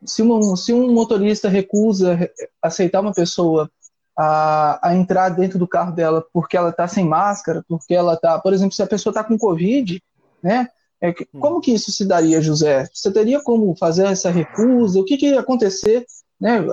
[0.05, 2.31] se um, se um motorista recusa
[2.63, 3.71] aceitar uma pessoa
[4.17, 8.39] a, a, entrar dentro do carro dela porque ela está sem máscara, porque ela está,
[8.39, 10.03] por exemplo, se a pessoa está com Covid,
[10.43, 10.69] né?
[11.01, 11.41] É, hum.
[11.41, 12.89] como que isso se daria, José?
[12.93, 14.99] Você teria como fazer essa recusa?
[14.99, 16.05] O que, que ia acontecer
[16.41, 16.65] né,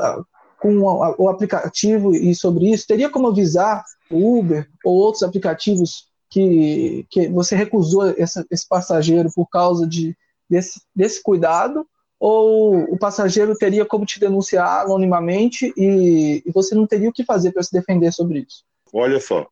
[0.60, 2.88] com o aplicativo e sobre isso?
[2.88, 9.30] Teria como avisar o Uber ou outros aplicativos que, que você recusou essa, esse passageiro
[9.34, 10.16] por causa de,
[10.50, 11.88] desse, desse cuidado?
[12.20, 17.26] Ou o passageiro teria como te denunciar anonimamente e, e você não teria o que
[17.26, 18.64] fazer para se defender sobre isso?
[18.92, 19.46] Olha só,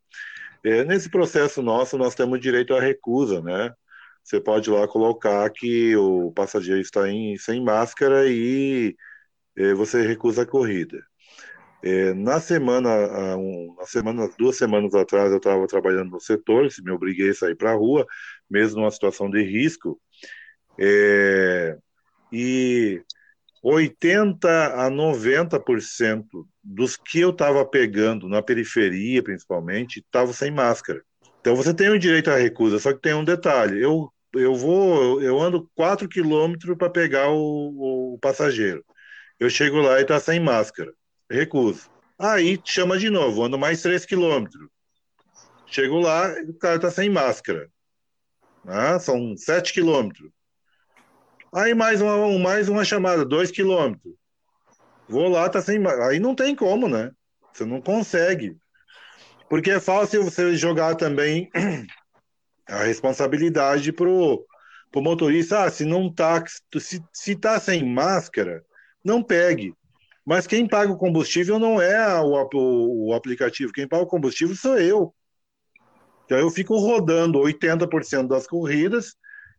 [0.64, 3.74] é, nesse processo nosso, nós temos direito à recusa, né?
[4.24, 8.96] Você pode lá colocar que o passageiro está em, sem máscara e
[9.58, 11.04] é, você recusa a corrida.
[11.84, 12.90] É, na semana,
[13.38, 17.56] um, na semana, duas semanas atrás, eu estava trabalhando no setor, me obriguei a sair
[17.56, 18.06] para a rua,
[18.50, 20.00] mesmo numa situação de risco,
[20.80, 21.78] é,
[22.32, 23.02] e
[23.62, 26.26] 80 a 90%
[26.64, 31.04] dos que eu estava pegando na periferia, principalmente, estavam sem máscara.
[31.44, 33.84] Então você tem o direito à recusa, só que tem um detalhe.
[33.84, 38.82] Eu eu vou, eu ando 4 quilômetros para pegar o, o, passageiro.
[39.38, 40.94] Eu chego lá e está sem máscara.
[41.30, 41.90] Recuso.
[42.18, 44.70] Aí chama de novo, ando mais 3 quilômetros.
[45.68, 47.70] Chego lá, o cara está sem máscara.
[48.66, 50.32] Ah, são 7 quilômetros.
[51.54, 54.14] Aí mais uma, mais uma chamada, 2 quilômetros.
[55.10, 57.12] Vou lá, tá sem Aí não tem como, né?
[57.52, 58.58] Você não consegue.
[59.54, 61.48] Porque é fácil você jogar também
[62.68, 64.44] a responsabilidade pro,
[64.92, 66.44] pro motorista, ah, se não tá,
[66.80, 68.66] se, se tá sem máscara,
[69.06, 69.72] não pegue.
[70.26, 74.56] Mas quem paga o combustível não é o, o, o aplicativo, quem paga o combustível
[74.56, 75.14] sou eu.
[76.26, 79.16] Então eu fico rodando 80% das corridas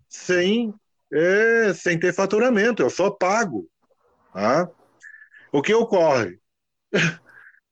[0.09, 0.75] sem,
[1.13, 3.71] é, sem ter faturamento, eu só pago.
[4.33, 4.69] Tá?
[5.53, 6.37] O que ocorre?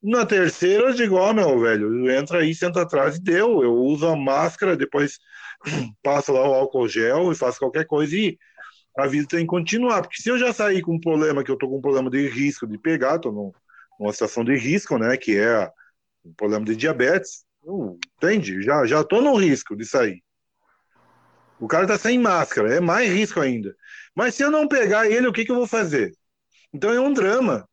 [0.03, 3.63] Na terceira, eu digo, ó, oh, meu velho, entra aí, senta atrás e deu.
[3.63, 5.17] Eu uso a máscara, depois
[6.03, 8.37] passo lá o álcool gel e faço qualquer coisa e
[8.97, 10.01] a vida tem que continuar.
[10.01, 12.27] Porque se eu já sair com um problema, que eu tô com um problema de
[12.27, 13.31] risco de pegar, tô
[13.97, 15.71] numa situação de risco, né, que é
[16.25, 17.45] um problema de diabetes,
[18.17, 18.61] entende?
[18.61, 20.21] Já, já tô no risco de sair.
[21.61, 23.73] O cara tá sem máscara, é mais risco ainda.
[24.13, 26.13] Mas se eu não pegar ele, o que, que eu vou fazer?
[26.73, 27.65] Então é um drama.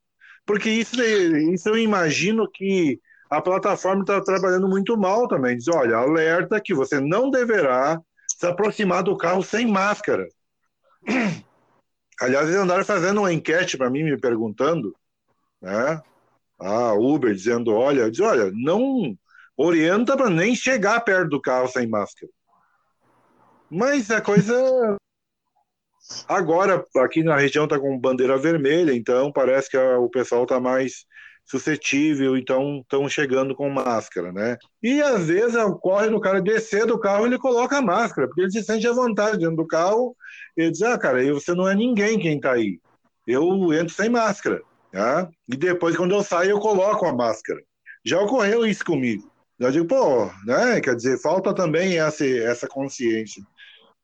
[0.50, 5.56] Porque isso, isso eu imagino que a plataforma está trabalhando muito mal também.
[5.56, 8.02] Diz, olha, alerta que você não deverá
[8.36, 10.26] se aproximar do carro sem máscara.
[12.20, 14.92] Aliás, eles andaram fazendo uma enquete para mim, me perguntando,
[15.62, 16.02] né?
[16.58, 19.16] A Uber dizendo, olha, diz, olha, não
[19.56, 22.32] orienta para nem chegar perto do carro sem máscara.
[23.70, 24.98] Mas a coisa
[26.29, 30.61] Agora, aqui na região está com bandeira vermelha, então parece que a, o pessoal está
[30.61, 31.05] mais
[31.44, 34.57] suscetível, então estão chegando com máscara, né?
[34.83, 38.53] E às vezes ocorre do cara descer do carro ele coloca a máscara, porque ele
[38.53, 40.16] se sente à vontade dentro do carro.
[40.57, 42.79] Ele diz: Ah, cara, você não é ninguém quem está aí.
[43.27, 44.61] Eu entro sem máscara.
[44.92, 45.29] Tá?
[45.48, 47.61] E depois, quando eu saio, eu coloco a máscara.
[48.04, 49.31] Já ocorreu isso comigo.
[49.58, 50.81] Eu digo, pô, né?
[50.81, 53.42] Quer dizer, falta também essa, essa consciência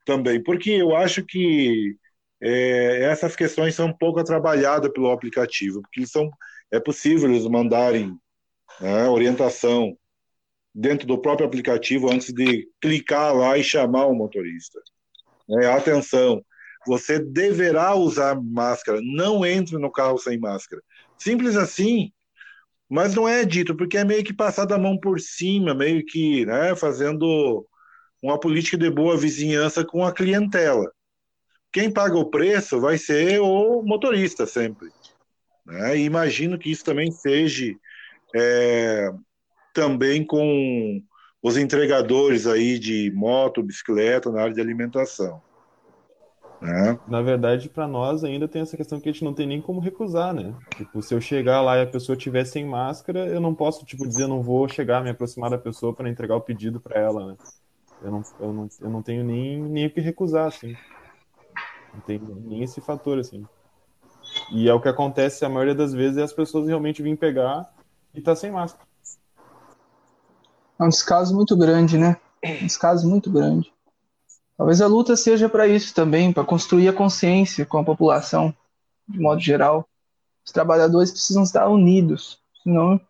[0.07, 1.97] também, porque eu acho que
[2.41, 6.31] é, essas questões são pouco trabalhadas pelo aplicativo, porque são,
[6.73, 8.17] é possível eles mandarem
[8.81, 9.97] né, orientação
[10.75, 14.81] dentro do próprio aplicativo antes de clicar lá e chamar o motorista.
[15.63, 16.43] É, atenção,
[16.87, 20.83] você deverá usar máscara, não entre no carro sem máscara.
[21.19, 22.13] Simples assim.
[22.89, 26.47] mas não é dito, porque é meio que passado a mão por cima, meio que
[26.47, 27.67] né, fazendo
[28.27, 30.91] uma política de boa vizinhança com a clientela.
[31.73, 34.89] Quem paga o preço vai ser o motorista sempre.
[35.65, 35.99] Né?
[35.99, 37.75] Imagino que isso também seja
[38.35, 39.11] é,
[39.75, 41.03] também com
[41.43, 45.41] os entregadores aí de moto, bicicleta na área de alimentação.
[46.61, 46.99] Né?
[47.07, 49.79] Na verdade, para nós ainda tem essa questão que a gente não tem nem como
[49.79, 50.55] recusar, né?
[50.77, 54.09] Tipo, se eu chegar lá e a pessoa estiver sem máscara, eu não posso, tipo,
[54.09, 57.37] dizer, não vou chegar, me aproximar da pessoa para entregar o pedido para ela, né?
[58.07, 60.77] Eu não, eu, não, eu não tenho nem, nem o que recusar, assim.
[61.93, 63.45] Não tem nem esse fator, assim.
[64.53, 67.69] E é o que acontece a maioria das vezes é as pessoas realmente vêm pegar
[68.15, 68.87] e tá sem máscara.
[70.79, 72.17] É um descaso muito grande, né?
[72.45, 73.73] Um descaso muito grande.
[74.57, 78.55] Talvez a luta seja para isso também, para construir a consciência com a população,
[79.09, 79.85] de modo geral.
[80.45, 83.01] Os trabalhadores precisam estar unidos, senão,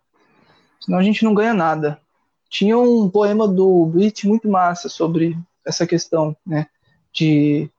[0.81, 2.01] senão a gente não ganha nada.
[2.49, 6.67] Tinha um poema do Brit muito massa sobre essa questão, né?
[7.13, 7.71] De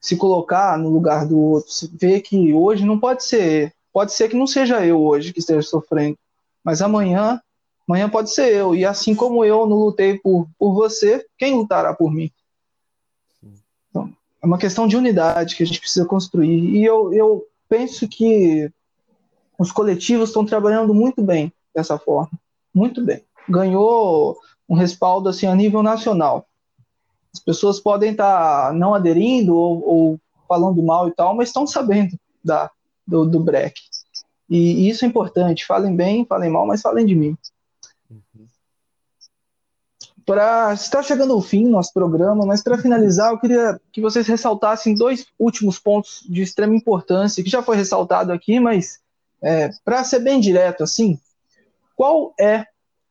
[0.00, 4.36] se colocar no lugar do outro, ver que hoje não pode ser, pode ser que
[4.36, 6.18] não seja eu hoje que esteja sofrendo,
[6.62, 7.40] mas amanhã,
[7.88, 8.74] amanhã pode ser eu.
[8.74, 12.30] E assim como eu não lutei por, por você, quem lutará por mim?
[13.88, 14.12] Então,
[14.42, 16.76] é uma questão de unidade que a gente precisa construir.
[16.76, 18.70] E eu, eu penso que
[19.58, 22.30] os coletivos estão trabalhando muito bem dessa forma,
[22.74, 23.22] muito bem.
[23.48, 24.38] Ganhou
[24.68, 26.46] um respaldo assim a nível nacional.
[27.32, 31.66] As pessoas podem estar tá não aderindo ou, ou, falando mal e tal, mas estão
[31.66, 32.70] sabendo da,
[33.06, 33.74] do, do break.
[34.48, 35.66] E, isso é importante.
[35.66, 37.36] Falem bem, falem mal, mas falem de mim.
[38.10, 38.46] Uhum.
[40.24, 44.94] Para está chegando ao fim nosso programa, mas para finalizar, eu queria que vocês ressaltassem
[44.94, 49.00] dois últimos pontos de extrema importância que já foi ressaltado aqui, mas
[49.42, 51.18] é, para ser bem direto assim,
[51.94, 52.66] qual é,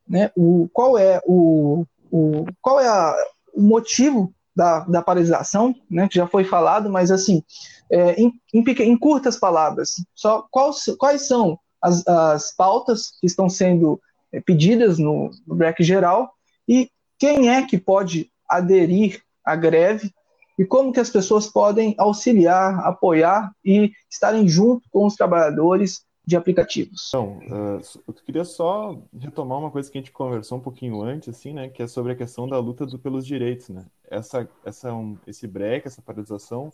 [0.07, 3.15] né, o qual é o, o qual é a,
[3.53, 7.43] o motivo da, da paralisação, né, que já foi falado, mas assim,
[7.89, 13.49] é, em, em, em, curtas palavras, só quais, quais são as, as pautas que estão
[13.49, 13.99] sendo
[14.31, 16.31] é, pedidas no, no geral
[16.67, 20.11] e quem é que pode aderir à greve
[20.57, 26.37] e como que as pessoas podem auxiliar, apoiar e estarem junto com os trabalhadores de
[26.37, 27.07] aplicativos.
[27.09, 31.29] Então, uh, eu queria só retomar uma coisa que a gente conversou um pouquinho antes,
[31.29, 33.85] assim, né, que é sobre a questão da luta do, pelos direitos, né?
[34.09, 36.71] Essa, essa, um, esse break, essa paralisação,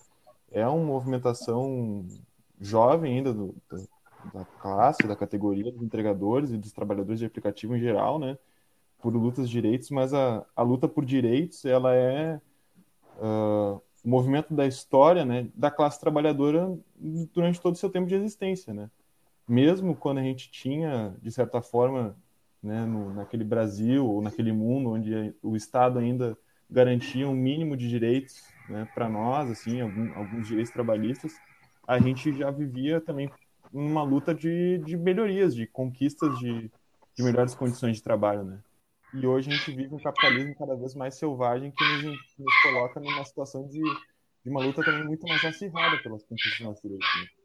[0.52, 2.06] é uma movimentação
[2.60, 3.90] jovem ainda do, do,
[4.34, 8.38] da classe, da categoria dos entregadores e dos trabalhadores de aplicativo em geral, né?
[9.02, 12.40] Por lutas de direitos, mas a, a luta por direitos, ela é
[13.18, 16.78] uh, o movimento da história, né, da classe trabalhadora
[17.34, 18.92] durante todo o seu tempo de existência, né?
[19.50, 22.16] Mesmo quando a gente tinha, de certa forma,
[22.62, 26.38] né, no, naquele Brasil ou naquele mundo onde o Estado ainda
[26.70, 31.34] garantia um mínimo de direitos né, para nós, assim, algum, alguns direitos trabalhistas,
[31.88, 33.32] a gente já vivia também
[33.74, 36.72] uma luta de, de melhorias, de conquistas de,
[37.16, 38.60] de melhores condições de trabalho, né?
[39.12, 42.04] E hoje a gente vive um capitalismo cada vez mais selvagem que nos,
[42.38, 43.82] nos coloca numa situação de,
[44.44, 47.08] de uma luta também muito mais acirrada pelas conquistas dos nossos direitos.
[47.20, 47.39] Né?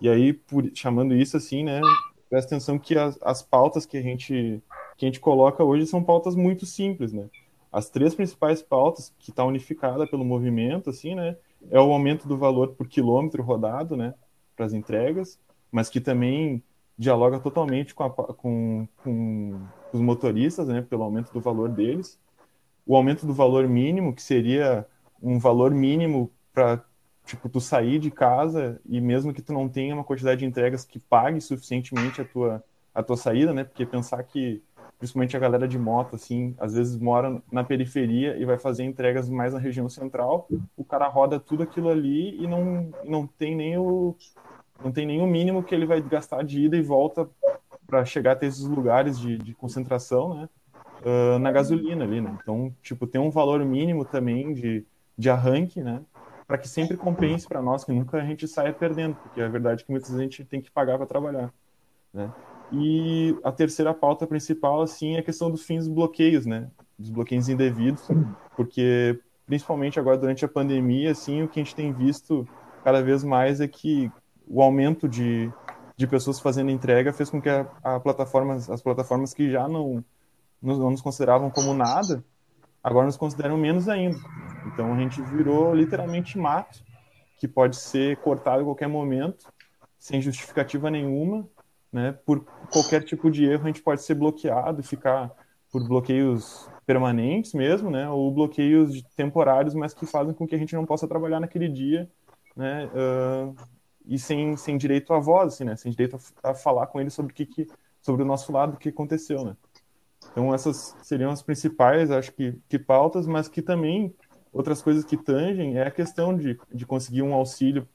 [0.00, 1.80] E aí, por, chamando isso assim, né,
[2.28, 4.62] presta atenção que as, as pautas que a gente
[4.96, 7.26] que a gente coloca hoje são pautas muito simples, né?
[7.72, 11.36] As três principais pautas que está unificada pelo movimento, assim, né,
[11.70, 14.14] é o aumento do valor por quilômetro rodado, né,
[14.56, 15.38] para as entregas,
[15.72, 16.62] mas que também
[16.98, 19.58] dialoga totalmente com, a, com, com
[19.92, 22.18] os motoristas, né, pelo aumento do valor deles.
[22.86, 24.86] O aumento do valor mínimo, que seria
[25.22, 26.84] um valor mínimo para
[27.30, 30.84] tipo, tu sair de casa e mesmo que tu não tenha uma quantidade de entregas
[30.84, 33.62] que pague suficientemente a tua, a tua saída, né?
[33.62, 34.60] Porque pensar que,
[34.98, 39.28] principalmente a galera de moto, assim, às vezes mora na periferia e vai fazer entregas
[39.28, 43.78] mais na região central, o cara roda tudo aquilo ali e não, não tem nem
[43.78, 44.16] o
[44.82, 47.28] não tem nem o mínimo que ele vai gastar de ida e volta
[47.86, 50.48] para chegar até esses lugares de, de concentração, né?
[51.02, 52.36] Uh, na gasolina ali, né?
[52.42, 56.02] Então, tipo, tem um valor mínimo também de, de arranque, né?
[56.50, 59.84] Para que sempre compense para nós, que nunca a gente saia perdendo, porque é verdade
[59.84, 61.54] que muitas vezes a gente tem que pagar para trabalhar,
[62.12, 62.28] né?
[62.72, 66.68] E a terceira pauta principal, assim, é a questão dos fins dos bloqueios, né?
[66.98, 68.08] Dos bloqueios indevidos,
[68.56, 72.44] porque principalmente agora durante a pandemia, assim, o que a gente tem visto
[72.82, 74.10] cada vez mais é que
[74.44, 75.52] o aumento de,
[75.96, 80.04] de pessoas fazendo entrega fez com que a, a plataforma, as plataformas que já não,
[80.60, 82.24] não nos consideravam como nada,
[82.82, 84.18] agora nos consideram menos ainda.
[84.66, 86.82] Então a gente virou literalmente mato,
[87.38, 89.46] que pode ser cortado a qualquer momento,
[89.98, 91.48] sem justificativa nenhuma,
[91.92, 95.32] né, por qualquer tipo de erro a gente pode ser bloqueado ficar
[95.72, 100.74] por bloqueios permanentes mesmo, né, ou bloqueios temporários, mas que fazem com que a gente
[100.74, 102.08] não possa trabalhar naquele dia,
[102.56, 103.54] né, uh,
[104.06, 107.10] e sem, sem direito à voz, assim, né, sem direito a, a falar com ele
[107.10, 107.66] sobre o que, que
[108.00, 109.56] sobre o nosso lado, o que aconteceu, né.
[110.30, 114.14] Então essas seriam as principais, acho que, que pautas, mas que também
[114.52, 117.86] outras coisas que tangem é a questão de, de conseguir um auxílio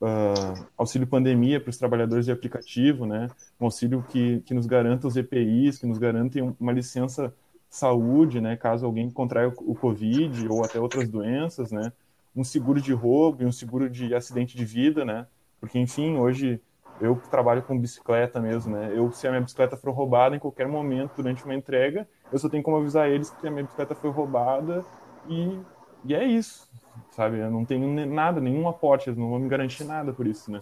[0.00, 3.28] uh, auxílio pandemia para os trabalhadores de aplicativo, né?
[3.60, 7.32] Um auxílio que, que nos garanta os EPIs, que nos garantem uma licença
[7.68, 8.56] saúde, né?
[8.56, 11.92] Caso alguém contraia o Covid ou até outras doenças, né?
[12.34, 15.26] Um seguro de roubo e um seguro de acidente de vida, né?
[15.60, 16.60] Porque, enfim, hoje
[17.00, 18.92] eu trabalho com bicicleta mesmo, né?
[18.94, 22.48] Eu, se a minha bicicleta for roubada em qualquer momento durante uma entrega, eu só
[22.48, 24.84] tenho como avisar eles que a minha bicicleta foi roubada
[25.28, 25.58] e,
[26.04, 26.70] e é isso,
[27.10, 27.38] sabe?
[27.38, 30.60] Eu não tenho nada, nenhum aporte, eles não vão me garantir nada por isso, né?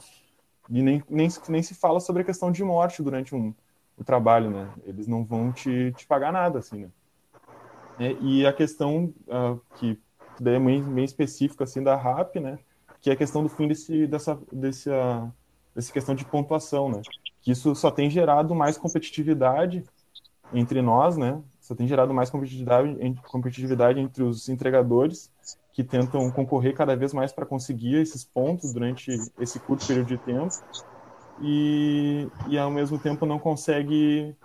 [0.68, 3.54] E nem, nem, nem se fala sobre a questão de morte durante um,
[3.96, 4.70] o trabalho, né?
[4.84, 6.88] Eles não vão te, te pagar nada, assim, né?
[7.98, 10.00] É, e a questão uh, que
[10.44, 12.58] é bem, bem específica, assim, da RAP, né?
[13.00, 15.30] Que é a questão do fim desse, dessa, desse, uh,
[15.74, 17.02] dessa questão de pontuação, né?
[17.42, 19.84] Que isso só tem gerado mais competitividade
[20.52, 21.42] entre nós, né?
[21.60, 22.96] Só tem gerado mais competitividade,
[23.30, 25.30] competitividade entre os entregadores
[25.72, 30.18] que tentam concorrer cada vez mais para conseguir esses pontos durante esse curto período de
[30.18, 30.54] tempo
[31.40, 34.36] e, e ao mesmo tempo não consegue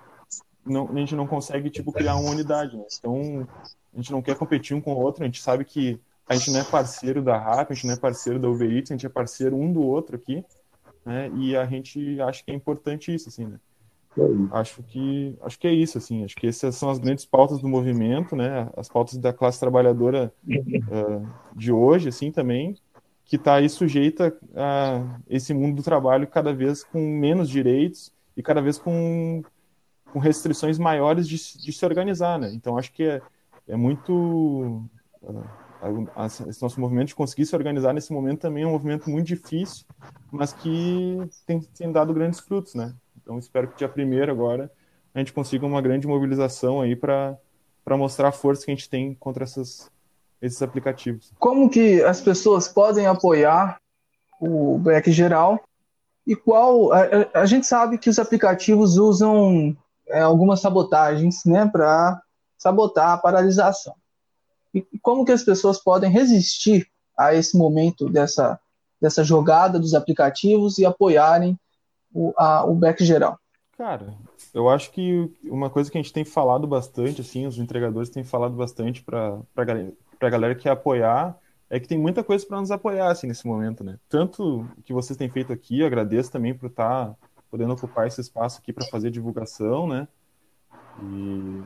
[0.66, 2.84] não, a gente não consegue tipo criar uma unidade né?
[2.98, 3.48] então
[3.94, 6.52] a gente não quer competir um com o outro a gente sabe que a gente
[6.52, 9.06] não é parceiro da RAP, a gente não é parceiro da Uber Eats, a gente
[9.08, 10.46] é parceiro um do outro aqui,
[11.06, 11.32] né?
[11.36, 13.60] E a gente acha que é importante isso, assim, né?
[14.52, 16.24] Acho que, acho que é isso, assim.
[16.24, 18.70] Acho que essas são as grandes pautas do movimento, né?
[18.76, 22.76] As pautas da classe trabalhadora uh, de hoje, assim, também,
[23.24, 28.44] que está aí sujeita a esse mundo do trabalho cada vez com menos direitos e
[28.44, 29.44] cada vez com,
[30.12, 32.52] com restrições maiores de, de se organizar, né?
[32.54, 33.22] Então, acho que é,
[33.68, 34.84] é muito...
[35.22, 35.59] Uh,
[36.48, 39.86] esse nosso movimento de conseguir se organizar nesse momento também é um movimento muito difícil,
[40.32, 42.94] mas que tem, tem dado grandes frutos, né?
[43.22, 44.72] Então, espero que dia primeiro agora
[45.14, 47.38] a gente consiga uma grande mobilização aí para
[47.90, 49.90] mostrar a força que a gente tem contra essas,
[50.42, 51.32] esses aplicativos.
[51.40, 53.80] Como que as pessoas podem apoiar
[54.40, 55.62] o Black geral
[56.26, 57.02] e qual a,
[57.34, 59.76] a, gente sabe que os aplicativos usam
[60.08, 62.22] é, algumas sabotagens, né, para
[62.58, 63.96] sabotar a paralisação.
[64.74, 68.60] E como que as pessoas podem resistir a esse momento dessa
[69.02, 71.58] dessa jogada dos aplicativos e apoiarem
[72.14, 73.40] o, a, o back geral?
[73.78, 74.14] Cara,
[74.54, 78.26] eu acho que uma coisa que a gente tem falado bastante, assim, os entregadores têm
[78.26, 81.38] falado bastante para a galera que é apoiar,
[81.70, 83.98] é que tem muita coisa para nos apoiar, assim, nesse momento, né?
[84.10, 87.16] Tanto que vocês têm feito aqui, agradeço também por estar tá
[87.50, 90.08] podendo ocupar esse espaço aqui para fazer divulgação, né?
[91.02, 91.64] E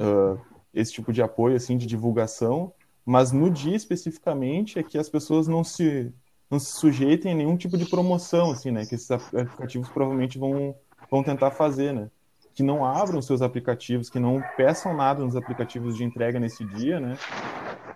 [0.00, 0.38] uh,
[0.74, 2.72] esse tipo de apoio, assim, de divulgação,
[3.04, 6.12] mas no dia especificamente é que as pessoas não se
[6.50, 8.86] não se sujeitem a nenhum tipo de promoção, assim, né?
[8.86, 10.74] Que esses aplicativos provavelmente vão,
[11.10, 12.10] vão tentar fazer, né?
[12.54, 17.00] Que não abram seus aplicativos, que não peçam nada nos aplicativos de entrega nesse dia,
[17.00, 17.16] né?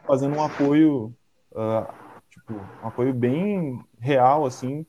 [0.06, 1.14] Fazendo um apoio,
[1.52, 1.86] uh,
[2.30, 4.84] tipo, um apoio bem real, assim,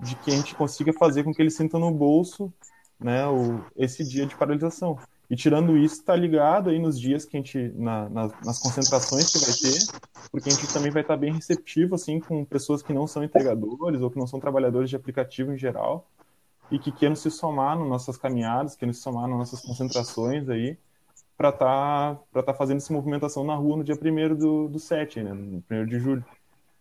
[0.00, 2.52] de que a gente consiga fazer com que eles sintam no bolso,
[3.00, 3.26] né?
[3.26, 4.98] O, esse dia de paralisação.
[5.30, 9.30] E tirando isso, está ligado aí nos dias que a gente, na, nas, nas concentrações
[9.30, 12.94] que vai ter, porque a gente também vai estar bem receptivo, assim, com pessoas que
[12.94, 16.08] não são entregadores ou que não são trabalhadores de aplicativo em geral
[16.70, 20.78] e que queiram se somar nas nossas caminhadas, queiram se somar nas nossas concentrações aí,
[21.36, 25.22] para estar tá, tá fazendo essa movimentação na rua no dia 1 do, do 7,
[25.22, 26.24] né, no 1 de julho.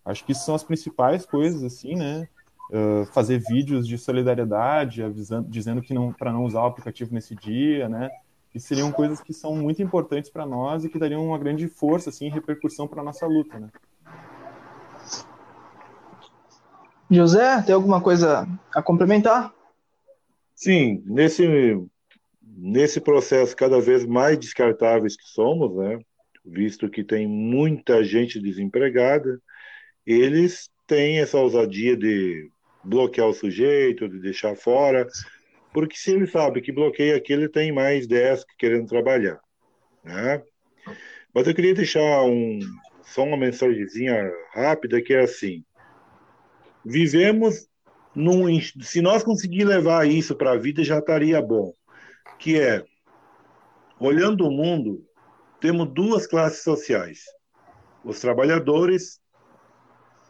[0.03, 2.27] Acho que isso são as principais coisas, assim, né?
[2.71, 7.35] Uh, fazer vídeos de solidariedade, avisando, dizendo que não para não usar o aplicativo nesse
[7.35, 8.09] dia, né?
[8.49, 12.09] Que seriam coisas que são muito importantes para nós e que dariam uma grande força,
[12.09, 13.69] assim, repercussão para nossa luta, né?
[17.09, 19.53] José, tem alguma coisa a complementar?
[20.53, 21.47] Sim, nesse
[22.59, 25.99] nesse processo cada vez mais descartáveis que somos, né?
[26.43, 29.39] Visto que tem muita gente desempregada,
[30.05, 32.49] eles têm essa ousadia de
[32.83, 35.07] bloquear o sujeito, de deixar fora,
[35.77, 39.39] porque se ele sabe que bloqueia aqui, ele tem mais 10 querendo trabalhar.
[40.03, 40.41] Né?
[41.31, 42.57] Mas eu queria deixar um,
[43.03, 45.63] só uma mensagenzinha rápida que é assim:
[46.83, 47.67] vivemos
[48.15, 48.59] num.
[48.81, 51.71] Se nós conseguir levar isso para a vida, já estaria bom.
[52.39, 52.83] Que é,
[53.99, 55.05] olhando o mundo,
[55.61, 57.19] temos duas classes sociais:
[58.03, 59.19] os trabalhadores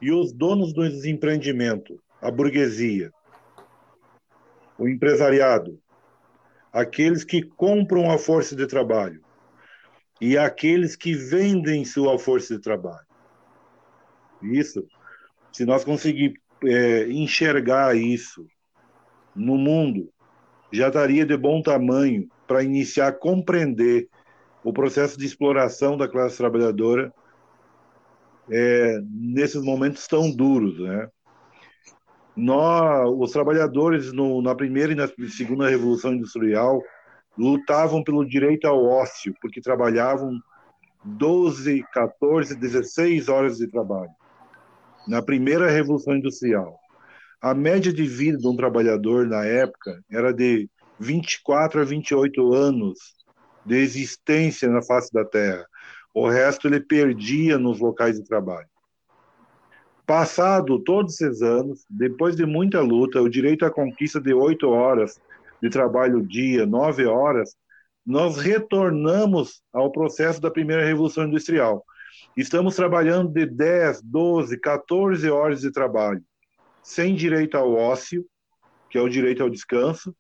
[0.01, 3.13] e os donos dos empreendimentos, a burguesia.
[4.78, 5.80] O empresariado,
[6.71, 9.21] aqueles que compram a força de trabalho
[10.19, 13.05] e aqueles que vendem sua força de trabalho.
[14.41, 14.86] Isso,
[15.51, 18.45] se nós conseguirmos é, enxergar isso
[19.36, 20.11] no mundo,
[20.71, 24.07] já estaria de bom tamanho para iniciar a compreender
[24.63, 27.13] o processo de exploração da classe trabalhadora
[28.49, 31.09] é, nesses momentos tão duros, né?
[32.38, 36.83] Nós, os trabalhadores no, na primeira e na segunda revolução industrial
[37.35, 40.39] lutavam pelo direito ao ócio, porque trabalhavam
[41.03, 44.11] 12, 14, 16 horas de trabalho.
[45.07, 46.79] Na primeira revolução industrial,
[47.41, 50.69] a média de vida de um trabalhador na época era de
[50.99, 52.99] 24 a 28 anos
[53.65, 55.65] de existência na face da Terra.
[56.13, 58.67] O resto ele perdia nos locais de trabalho.
[60.07, 65.19] Passado todos esses anos, depois de muita luta, o direito à conquista de oito horas
[65.61, 67.57] de trabalho dia, nove horas,
[68.05, 71.83] nós retornamos ao processo da primeira revolução industrial.
[72.37, 76.23] Estamos trabalhando de 10, 12, 14 horas de trabalho,
[76.81, 78.25] sem direito ao ócio,
[78.89, 80.15] que é o direito ao descanso,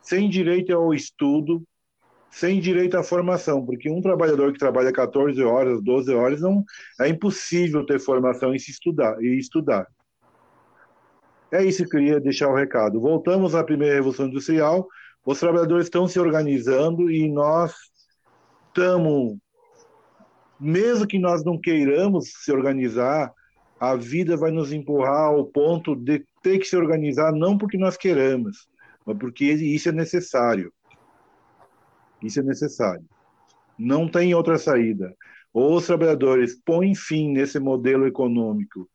[0.00, 1.64] sem direito ao estudo,
[2.32, 6.64] sem direito à formação, porque um trabalhador que trabalha 14 horas, 12 horas, não
[6.98, 9.86] é impossível ter formação e se estudar e estudar.
[11.52, 12.98] É isso que eu queria deixar o recado.
[12.98, 14.88] Voltamos à primeira revolução industrial,
[15.26, 17.74] os trabalhadores estão se organizando e nós
[18.68, 19.36] estamos,
[20.58, 23.30] mesmo que nós não queiramos se organizar,
[23.78, 27.98] a vida vai nos empurrar ao ponto de ter que se organizar, não porque nós
[27.98, 28.66] queramos,
[29.04, 30.72] mas porque isso é necessário.
[32.22, 33.04] Isso é necessário.
[33.78, 35.14] Não tem outra saída.
[35.52, 38.88] Ou os trabalhadores põem fim nesse modelo econômico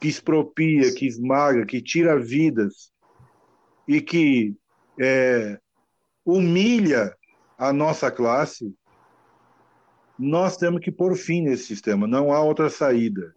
[0.00, 2.92] que expropria, que esmaga, que tira vidas
[3.88, 4.54] e que
[5.00, 5.58] é,
[6.24, 7.16] humilha
[7.56, 8.74] a nossa classe,
[10.18, 12.06] nós temos que pôr fim nesse sistema.
[12.06, 13.34] Não há outra saída.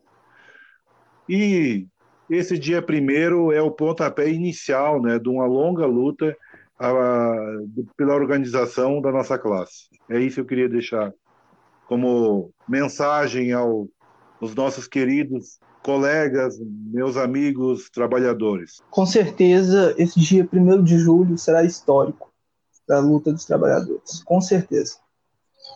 [1.27, 1.87] E
[2.29, 6.35] esse dia primeiro é o pontapé inicial né, de uma longa luta
[6.79, 7.35] a,
[7.97, 9.89] pela organização da nossa classe.
[10.09, 11.13] É isso que eu queria deixar
[11.87, 13.87] como mensagem ao,
[14.41, 18.81] aos nossos queridos colegas, meus amigos trabalhadores.
[18.89, 22.31] Com certeza, esse dia 1 de julho será histórico
[22.85, 24.23] para a luta dos trabalhadores.
[24.23, 24.97] Com certeza.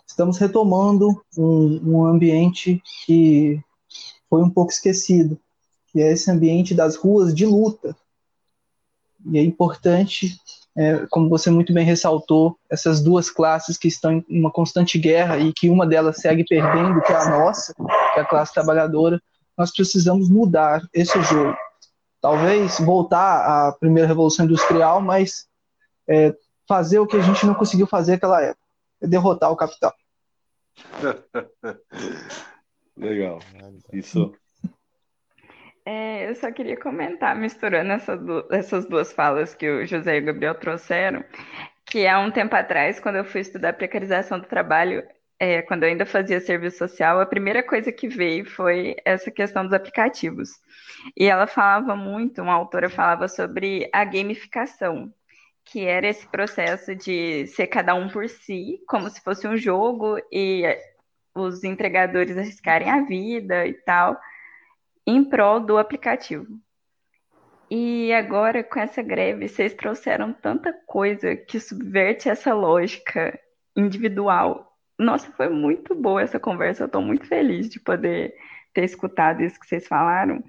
[0.08, 3.62] Estamos retomando um, um ambiente que
[4.30, 5.40] foi um pouco esquecido,
[5.88, 7.96] que é esse ambiente das ruas de luta.
[9.26, 10.38] E é importante
[10.76, 15.38] é, como você muito bem ressaltou, essas duas classes que estão em uma constante guerra
[15.38, 19.22] e que uma delas segue perdendo, que é a nossa, que é a classe trabalhadora,
[19.58, 21.56] nós precisamos mudar esse jogo.
[22.20, 25.46] Talvez voltar à primeira revolução industrial, mas
[26.08, 26.34] é,
[26.68, 28.66] fazer o que a gente não conseguiu fazer naquela época,
[29.02, 29.94] é derrotar o capital.
[32.98, 33.40] Legal.
[33.92, 34.34] Isso
[35.86, 38.18] é, eu só queria comentar, misturando essa
[38.52, 41.24] essas duas falas que o José e o Gabriel trouxeram,
[41.86, 45.04] que há um tempo atrás, quando eu fui estudar precarização do trabalho,
[45.40, 49.64] é, quando eu ainda fazia serviço social, a primeira coisa que veio foi essa questão
[49.64, 50.50] dos aplicativos.
[51.18, 55.14] E ela falava muito, uma autora falava sobre a gamificação,
[55.66, 60.18] que era esse processo de ser cada um por si, como se fosse um jogo,
[60.32, 60.64] e
[61.36, 64.18] os entregadores arriscarem a vida e tal
[65.06, 66.48] em prol do aplicativo.
[67.70, 73.40] E agora, com essa greve, vocês trouxeram tanta coisa que subverte essa lógica
[73.76, 74.78] individual.
[75.00, 76.84] Nossa, foi muito boa essa conversa.
[76.84, 78.36] Eu estou muito feliz de poder
[78.74, 80.44] ter escutado isso que vocês falaram,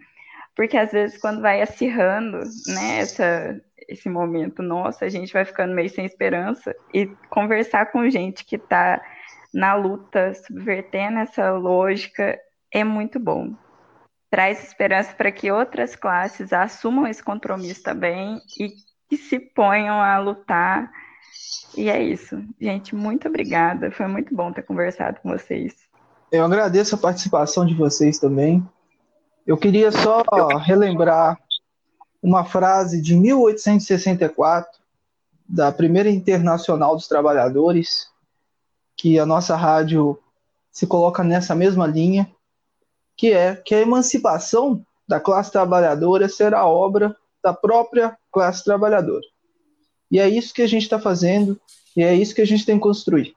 [0.55, 2.39] porque às vezes, quando vai acirrando
[2.69, 8.09] né, essa, esse momento nosso, a gente vai ficando meio sem esperança e conversar com
[8.09, 9.03] gente que está
[9.53, 12.39] na luta, subvertendo essa lógica,
[12.73, 13.55] é muito bom
[14.35, 18.73] traz esperança para que outras classes assumam esse compromisso também e
[19.09, 20.91] que se ponham a lutar.
[21.77, 22.43] E é isso.
[22.61, 23.93] Gente, muito obrigada.
[23.93, 25.73] Foi muito bom ter conversado com vocês.
[26.33, 28.69] Eu agradeço a participação de vocês também.
[29.47, 30.25] Eu queria só
[30.65, 31.39] relembrar
[32.21, 34.81] uma frase de 1864
[35.49, 38.11] da Primeira Internacional dos Trabalhadores,
[38.97, 40.19] que a nossa rádio
[40.73, 42.29] se coloca nessa mesma linha,
[43.17, 49.25] que é que a emancipação da classe trabalhadora será obra da própria classe trabalhadora.
[50.11, 51.61] E é isso que a gente está fazendo,
[51.97, 53.35] e é isso que a gente tem que construir.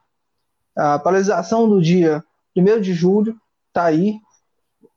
[0.76, 2.24] A paralisação do dia
[2.56, 3.36] 1 de julho
[3.68, 4.18] está aí.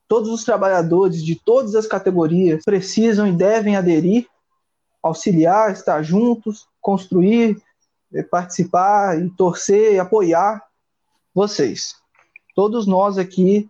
[0.07, 4.27] Todos os trabalhadores de todas as categorias precisam e devem aderir
[5.01, 7.61] auxiliar, estar juntos, construir,
[8.13, 10.61] eh, participar e torcer e apoiar
[11.33, 11.95] vocês.
[12.53, 13.69] Todos nós aqui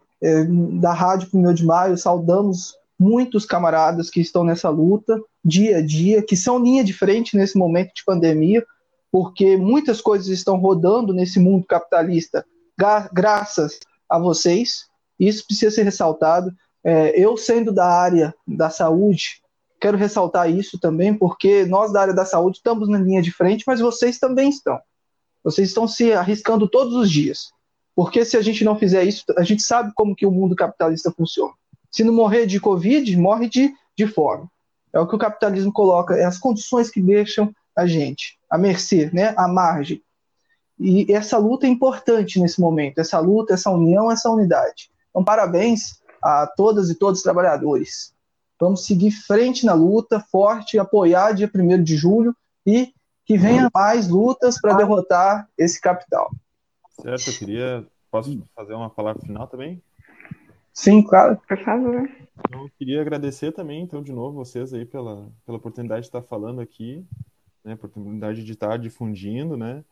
[0.80, 6.22] da Rádio 1 de Maio saudamos muitos camaradas que estão nessa luta dia a dia,
[6.22, 8.63] que são linha de frente nesse momento de pandemia,
[9.11, 12.45] porque muitas coisas estão rodando nesse mundo capitalista
[12.78, 14.86] gra graças a vocês.
[15.19, 16.51] Isso precisa ser ressaltado.
[16.84, 19.41] É, eu, sendo da área da saúde,
[19.80, 23.63] quero ressaltar isso também, porque nós da área da saúde estamos na linha de frente,
[23.67, 24.80] mas vocês também estão.
[25.43, 27.51] Vocês estão se arriscando todos os dias.
[27.96, 31.12] Porque se a gente não fizer isso, a gente sabe como que o mundo capitalista
[31.12, 31.54] funciona.
[31.92, 34.48] Se não morrer de Covid, morre de, de fome.
[34.94, 39.10] É o que o capitalismo coloca, é as condições que deixam a gente à mercê,
[39.14, 40.02] né, à margem.
[40.80, 44.89] E essa luta é importante nesse momento, essa luta, essa união, essa unidade.
[45.10, 48.14] Então, parabéns a todas e todos os trabalhadores.
[48.60, 52.36] Vamos seguir frente na luta, forte, apoiar dia 1 de julho
[52.66, 52.94] e
[53.26, 56.32] que venha mais lutas para derrotar esse capital.
[57.02, 57.88] Certo, eu queria.
[58.10, 59.82] Posso fazer uma palavra final também?
[60.74, 61.39] Sim, claro.
[61.47, 62.10] Por favor.
[62.38, 66.22] Então, eu queria agradecer também, então, de novo, vocês aí pela, pela oportunidade de estar
[66.22, 67.06] falando aqui,
[67.64, 69.84] né, oportunidade de estar difundindo, né,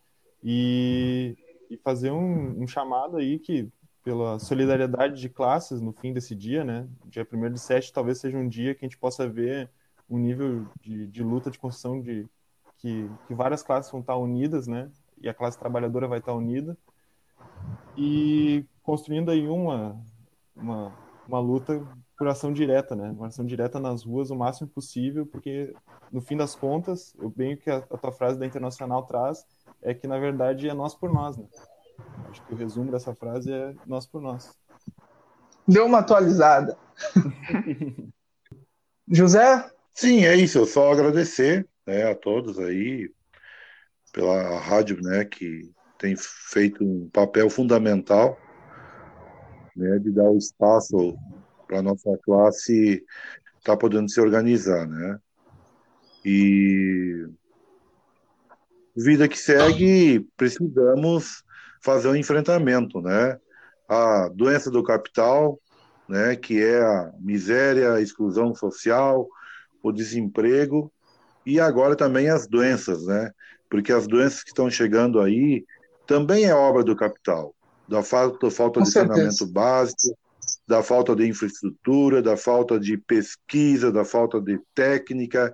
[0.43, 1.37] e,
[1.69, 3.69] e fazer um, um chamado aí que,
[4.03, 8.37] pela solidariedade de classes no fim desse dia, né, dia 1 de sete talvez seja
[8.37, 9.69] um dia que a gente possa ver
[10.09, 12.25] um nível de, de luta, de construção de
[12.77, 14.89] que, que várias classes vão estar unidas, né,
[15.21, 16.77] e a classe trabalhadora vai estar unida,
[17.99, 20.01] e construindo aí uma,
[20.55, 20.93] uma,
[21.27, 21.85] uma luta
[22.17, 23.09] por ação direta, né?
[23.11, 25.73] Uma ação direta nas ruas o máximo possível, porque
[26.11, 29.45] no fim das contas, eu bem que a, a tua frase da Internacional traz
[29.81, 31.45] é que na verdade é nós por nós, né?
[32.29, 34.57] Acho que o resumo dessa frase é nós por nós.
[35.67, 36.77] Deu uma atualizada.
[39.07, 39.69] José?
[39.93, 40.57] Sim, é isso.
[40.57, 43.11] Eu só agradecer né, a todos aí
[44.13, 48.39] pela rádio, né, que tem feito um papel fundamental
[49.75, 51.15] né, de dar o espaço
[51.67, 53.03] para a nossa classe
[53.59, 55.19] estar tá podendo se organizar, né?
[56.25, 57.27] E
[58.95, 61.43] vida que segue, precisamos
[61.81, 63.37] fazer um enfrentamento, né?
[63.87, 65.59] A doença do capital,
[66.07, 69.27] né, que é a miséria, a exclusão social,
[69.83, 70.91] o desemprego
[71.45, 73.31] e agora também as doenças, né?
[73.69, 75.63] Porque as doenças que estão chegando aí
[76.09, 77.53] também é obra do capital,
[77.87, 80.17] da falta, falta de saneamento básico,
[80.67, 85.53] da falta de infraestrutura, da falta de pesquisa, da falta de técnica,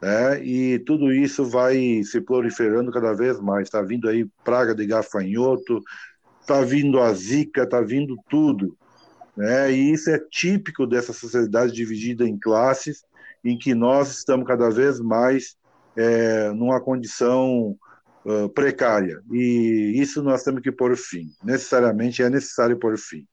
[0.00, 0.44] né?
[0.44, 3.64] e tudo isso vai se proliferando cada vez mais.
[3.64, 5.82] Está vindo aí praga de gafanhoto,
[6.40, 8.76] está vindo a zika, está vindo tudo.
[9.36, 9.72] Né?
[9.72, 13.02] E isso é típico dessa sociedade dividida em classes,
[13.44, 15.56] em que nós estamos cada vez mais
[15.96, 17.76] é, numa condição
[18.54, 19.22] precária.
[19.30, 21.30] E isso nós temos que pôr fim.
[21.42, 23.26] Necessariamente é necessário pôr fim.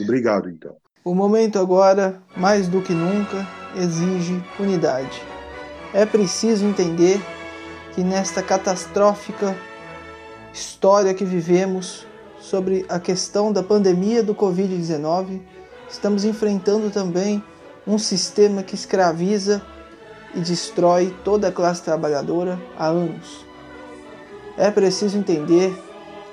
[0.00, 0.76] Obrigado, então.
[1.04, 3.46] O momento agora, mais do que nunca,
[3.76, 5.22] exige unidade.
[5.94, 7.20] É preciso entender
[7.94, 9.56] que nesta catastrófica
[10.52, 12.06] história que vivemos
[12.40, 15.40] sobre a questão da pandemia do Covid-19,
[15.88, 17.42] estamos enfrentando também
[17.86, 19.62] um sistema que escraviza
[20.34, 23.46] e destrói toda a classe trabalhadora há anos
[24.56, 25.76] é preciso entender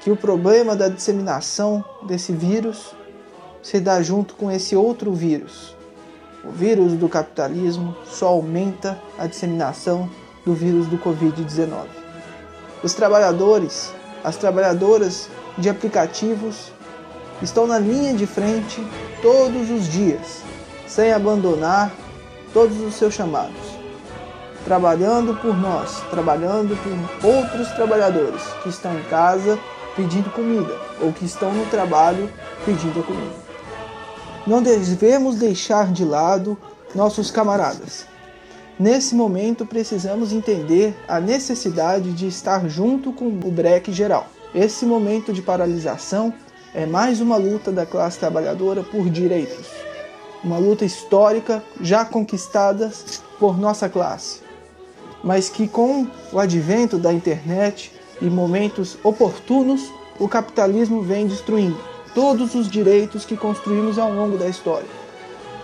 [0.02, 2.96] que o problema da disseminação desse vírus
[3.62, 5.76] se dá junto com esse outro vírus.
[6.44, 10.10] O vírus do capitalismo só aumenta a disseminação
[10.46, 11.86] do vírus do Covid-19.
[12.84, 13.94] Os trabalhadores,
[14.24, 16.72] as trabalhadoras de aplicativos
[17.42, 18.86] estão na linha de frente
[19.22, 20.42] todos os dias,
[20.86, 21.94] sem abandonar
[22.54, 23.73] todos os seus chamados
[24.66, 26.78] trabalhando por nós, trabalhando
[27.22, 29.60] por outros trabalhadores que estão em casa
[29.96, 32.30] pedindo comida ou que estão no trabalho
[32.66, 33.44] pedindo comida.
[34.48, 36.58] Não devemos deixar de lado
[36.96, 38.06] nossos camaradas.
[38.80, 44.28] Nesse momento precisamos entender a necessidade de estar junto com o breque geral.
[44.54, 46.34] Esse momento de paralisação
[46.74, 49.68] é mais uma luta da classe trabalhadora por direitos.
[50.44, 52.92] Uma luta histórica já conquistada
[53.40, 54.43] por nossa classe
[55.24, 61.78] mas que com o advento da internet e momentos oportunos, o capitalismo vem destruindo
[62.14, 64.88] todos os direitos que construímos ao longo da história.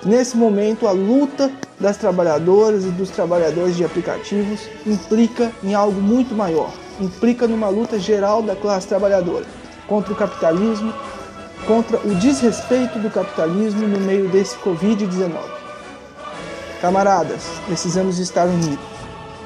[0.03, 6.33] Nesse momento, a luta das trabalhadoras e dos trabalhadores de aplicativos implica em algo muito
[6.33, 9.45] maior, implica numa luta geral da classe trabalhadora
[9.87, 10.93] contra o capitalismo,
[11.67, 15.31] contra o desrespeito do capitalismo no meio desse Covid-19.
[16.81, 18.98] Camaradas, precisamos estar unidos.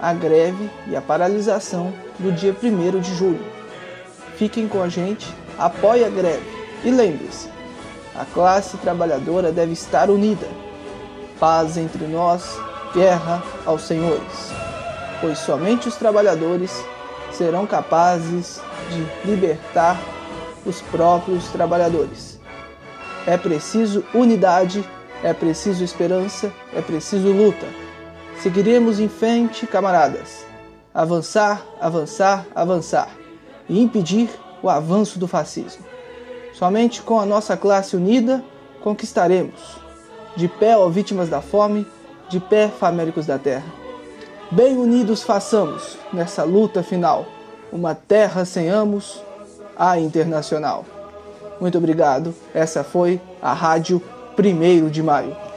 [0.00, 3.44] a greve e a paralisação do dia 1 de julho.
[4.36, 5.26] Fiquem com a gente,
[5.58, 6.46] apoie a greve
[6.84, 7.48] e lembre-se:
[8.14, 10.46] a classe trabalhadora deve estar unida.
[11.38, 12.58] Paz entre nós,
[12.94, 14.52] guerra aos senhores,
[15.20, 16.84] pois somente os trabalhadores
[17.32, 18.60] serão capazes
[18.90, 19.98] de libertar
[20.66, 22.38] os próprios trabalhadores.
[23.26, 24.84] É preciso unidade,
[25.22, 27.66] é preciso esperança, é preciso luta.
[28.42, 30.49] Seguiremos em frente, camaradas.
[30.94, 33.10] Avançar, avançar, avançar.
[33.68, 34.28] E impedir
[34.62, 35.84] o avanço do fascismo.
[36.52, 38.44] Somente com a nossa classe unida
[38.82, 39.78] conquistaremos.
[40.36, 41.86] De pé, ó vítimas da fome,
[42.28, 43.66] de pé, famélicos da terra.
[44.50, 47.24] Bem unidos façamos, nessa luta final,
[47.72, 49.22] uma terra sem amos,
[49.76, 50.84] a internacional.
[51.60, 52.34] Muito obrigado.
[52.52, 54.02] Essa foi a Rádio
[54.36, 55.49] 1 de Maio.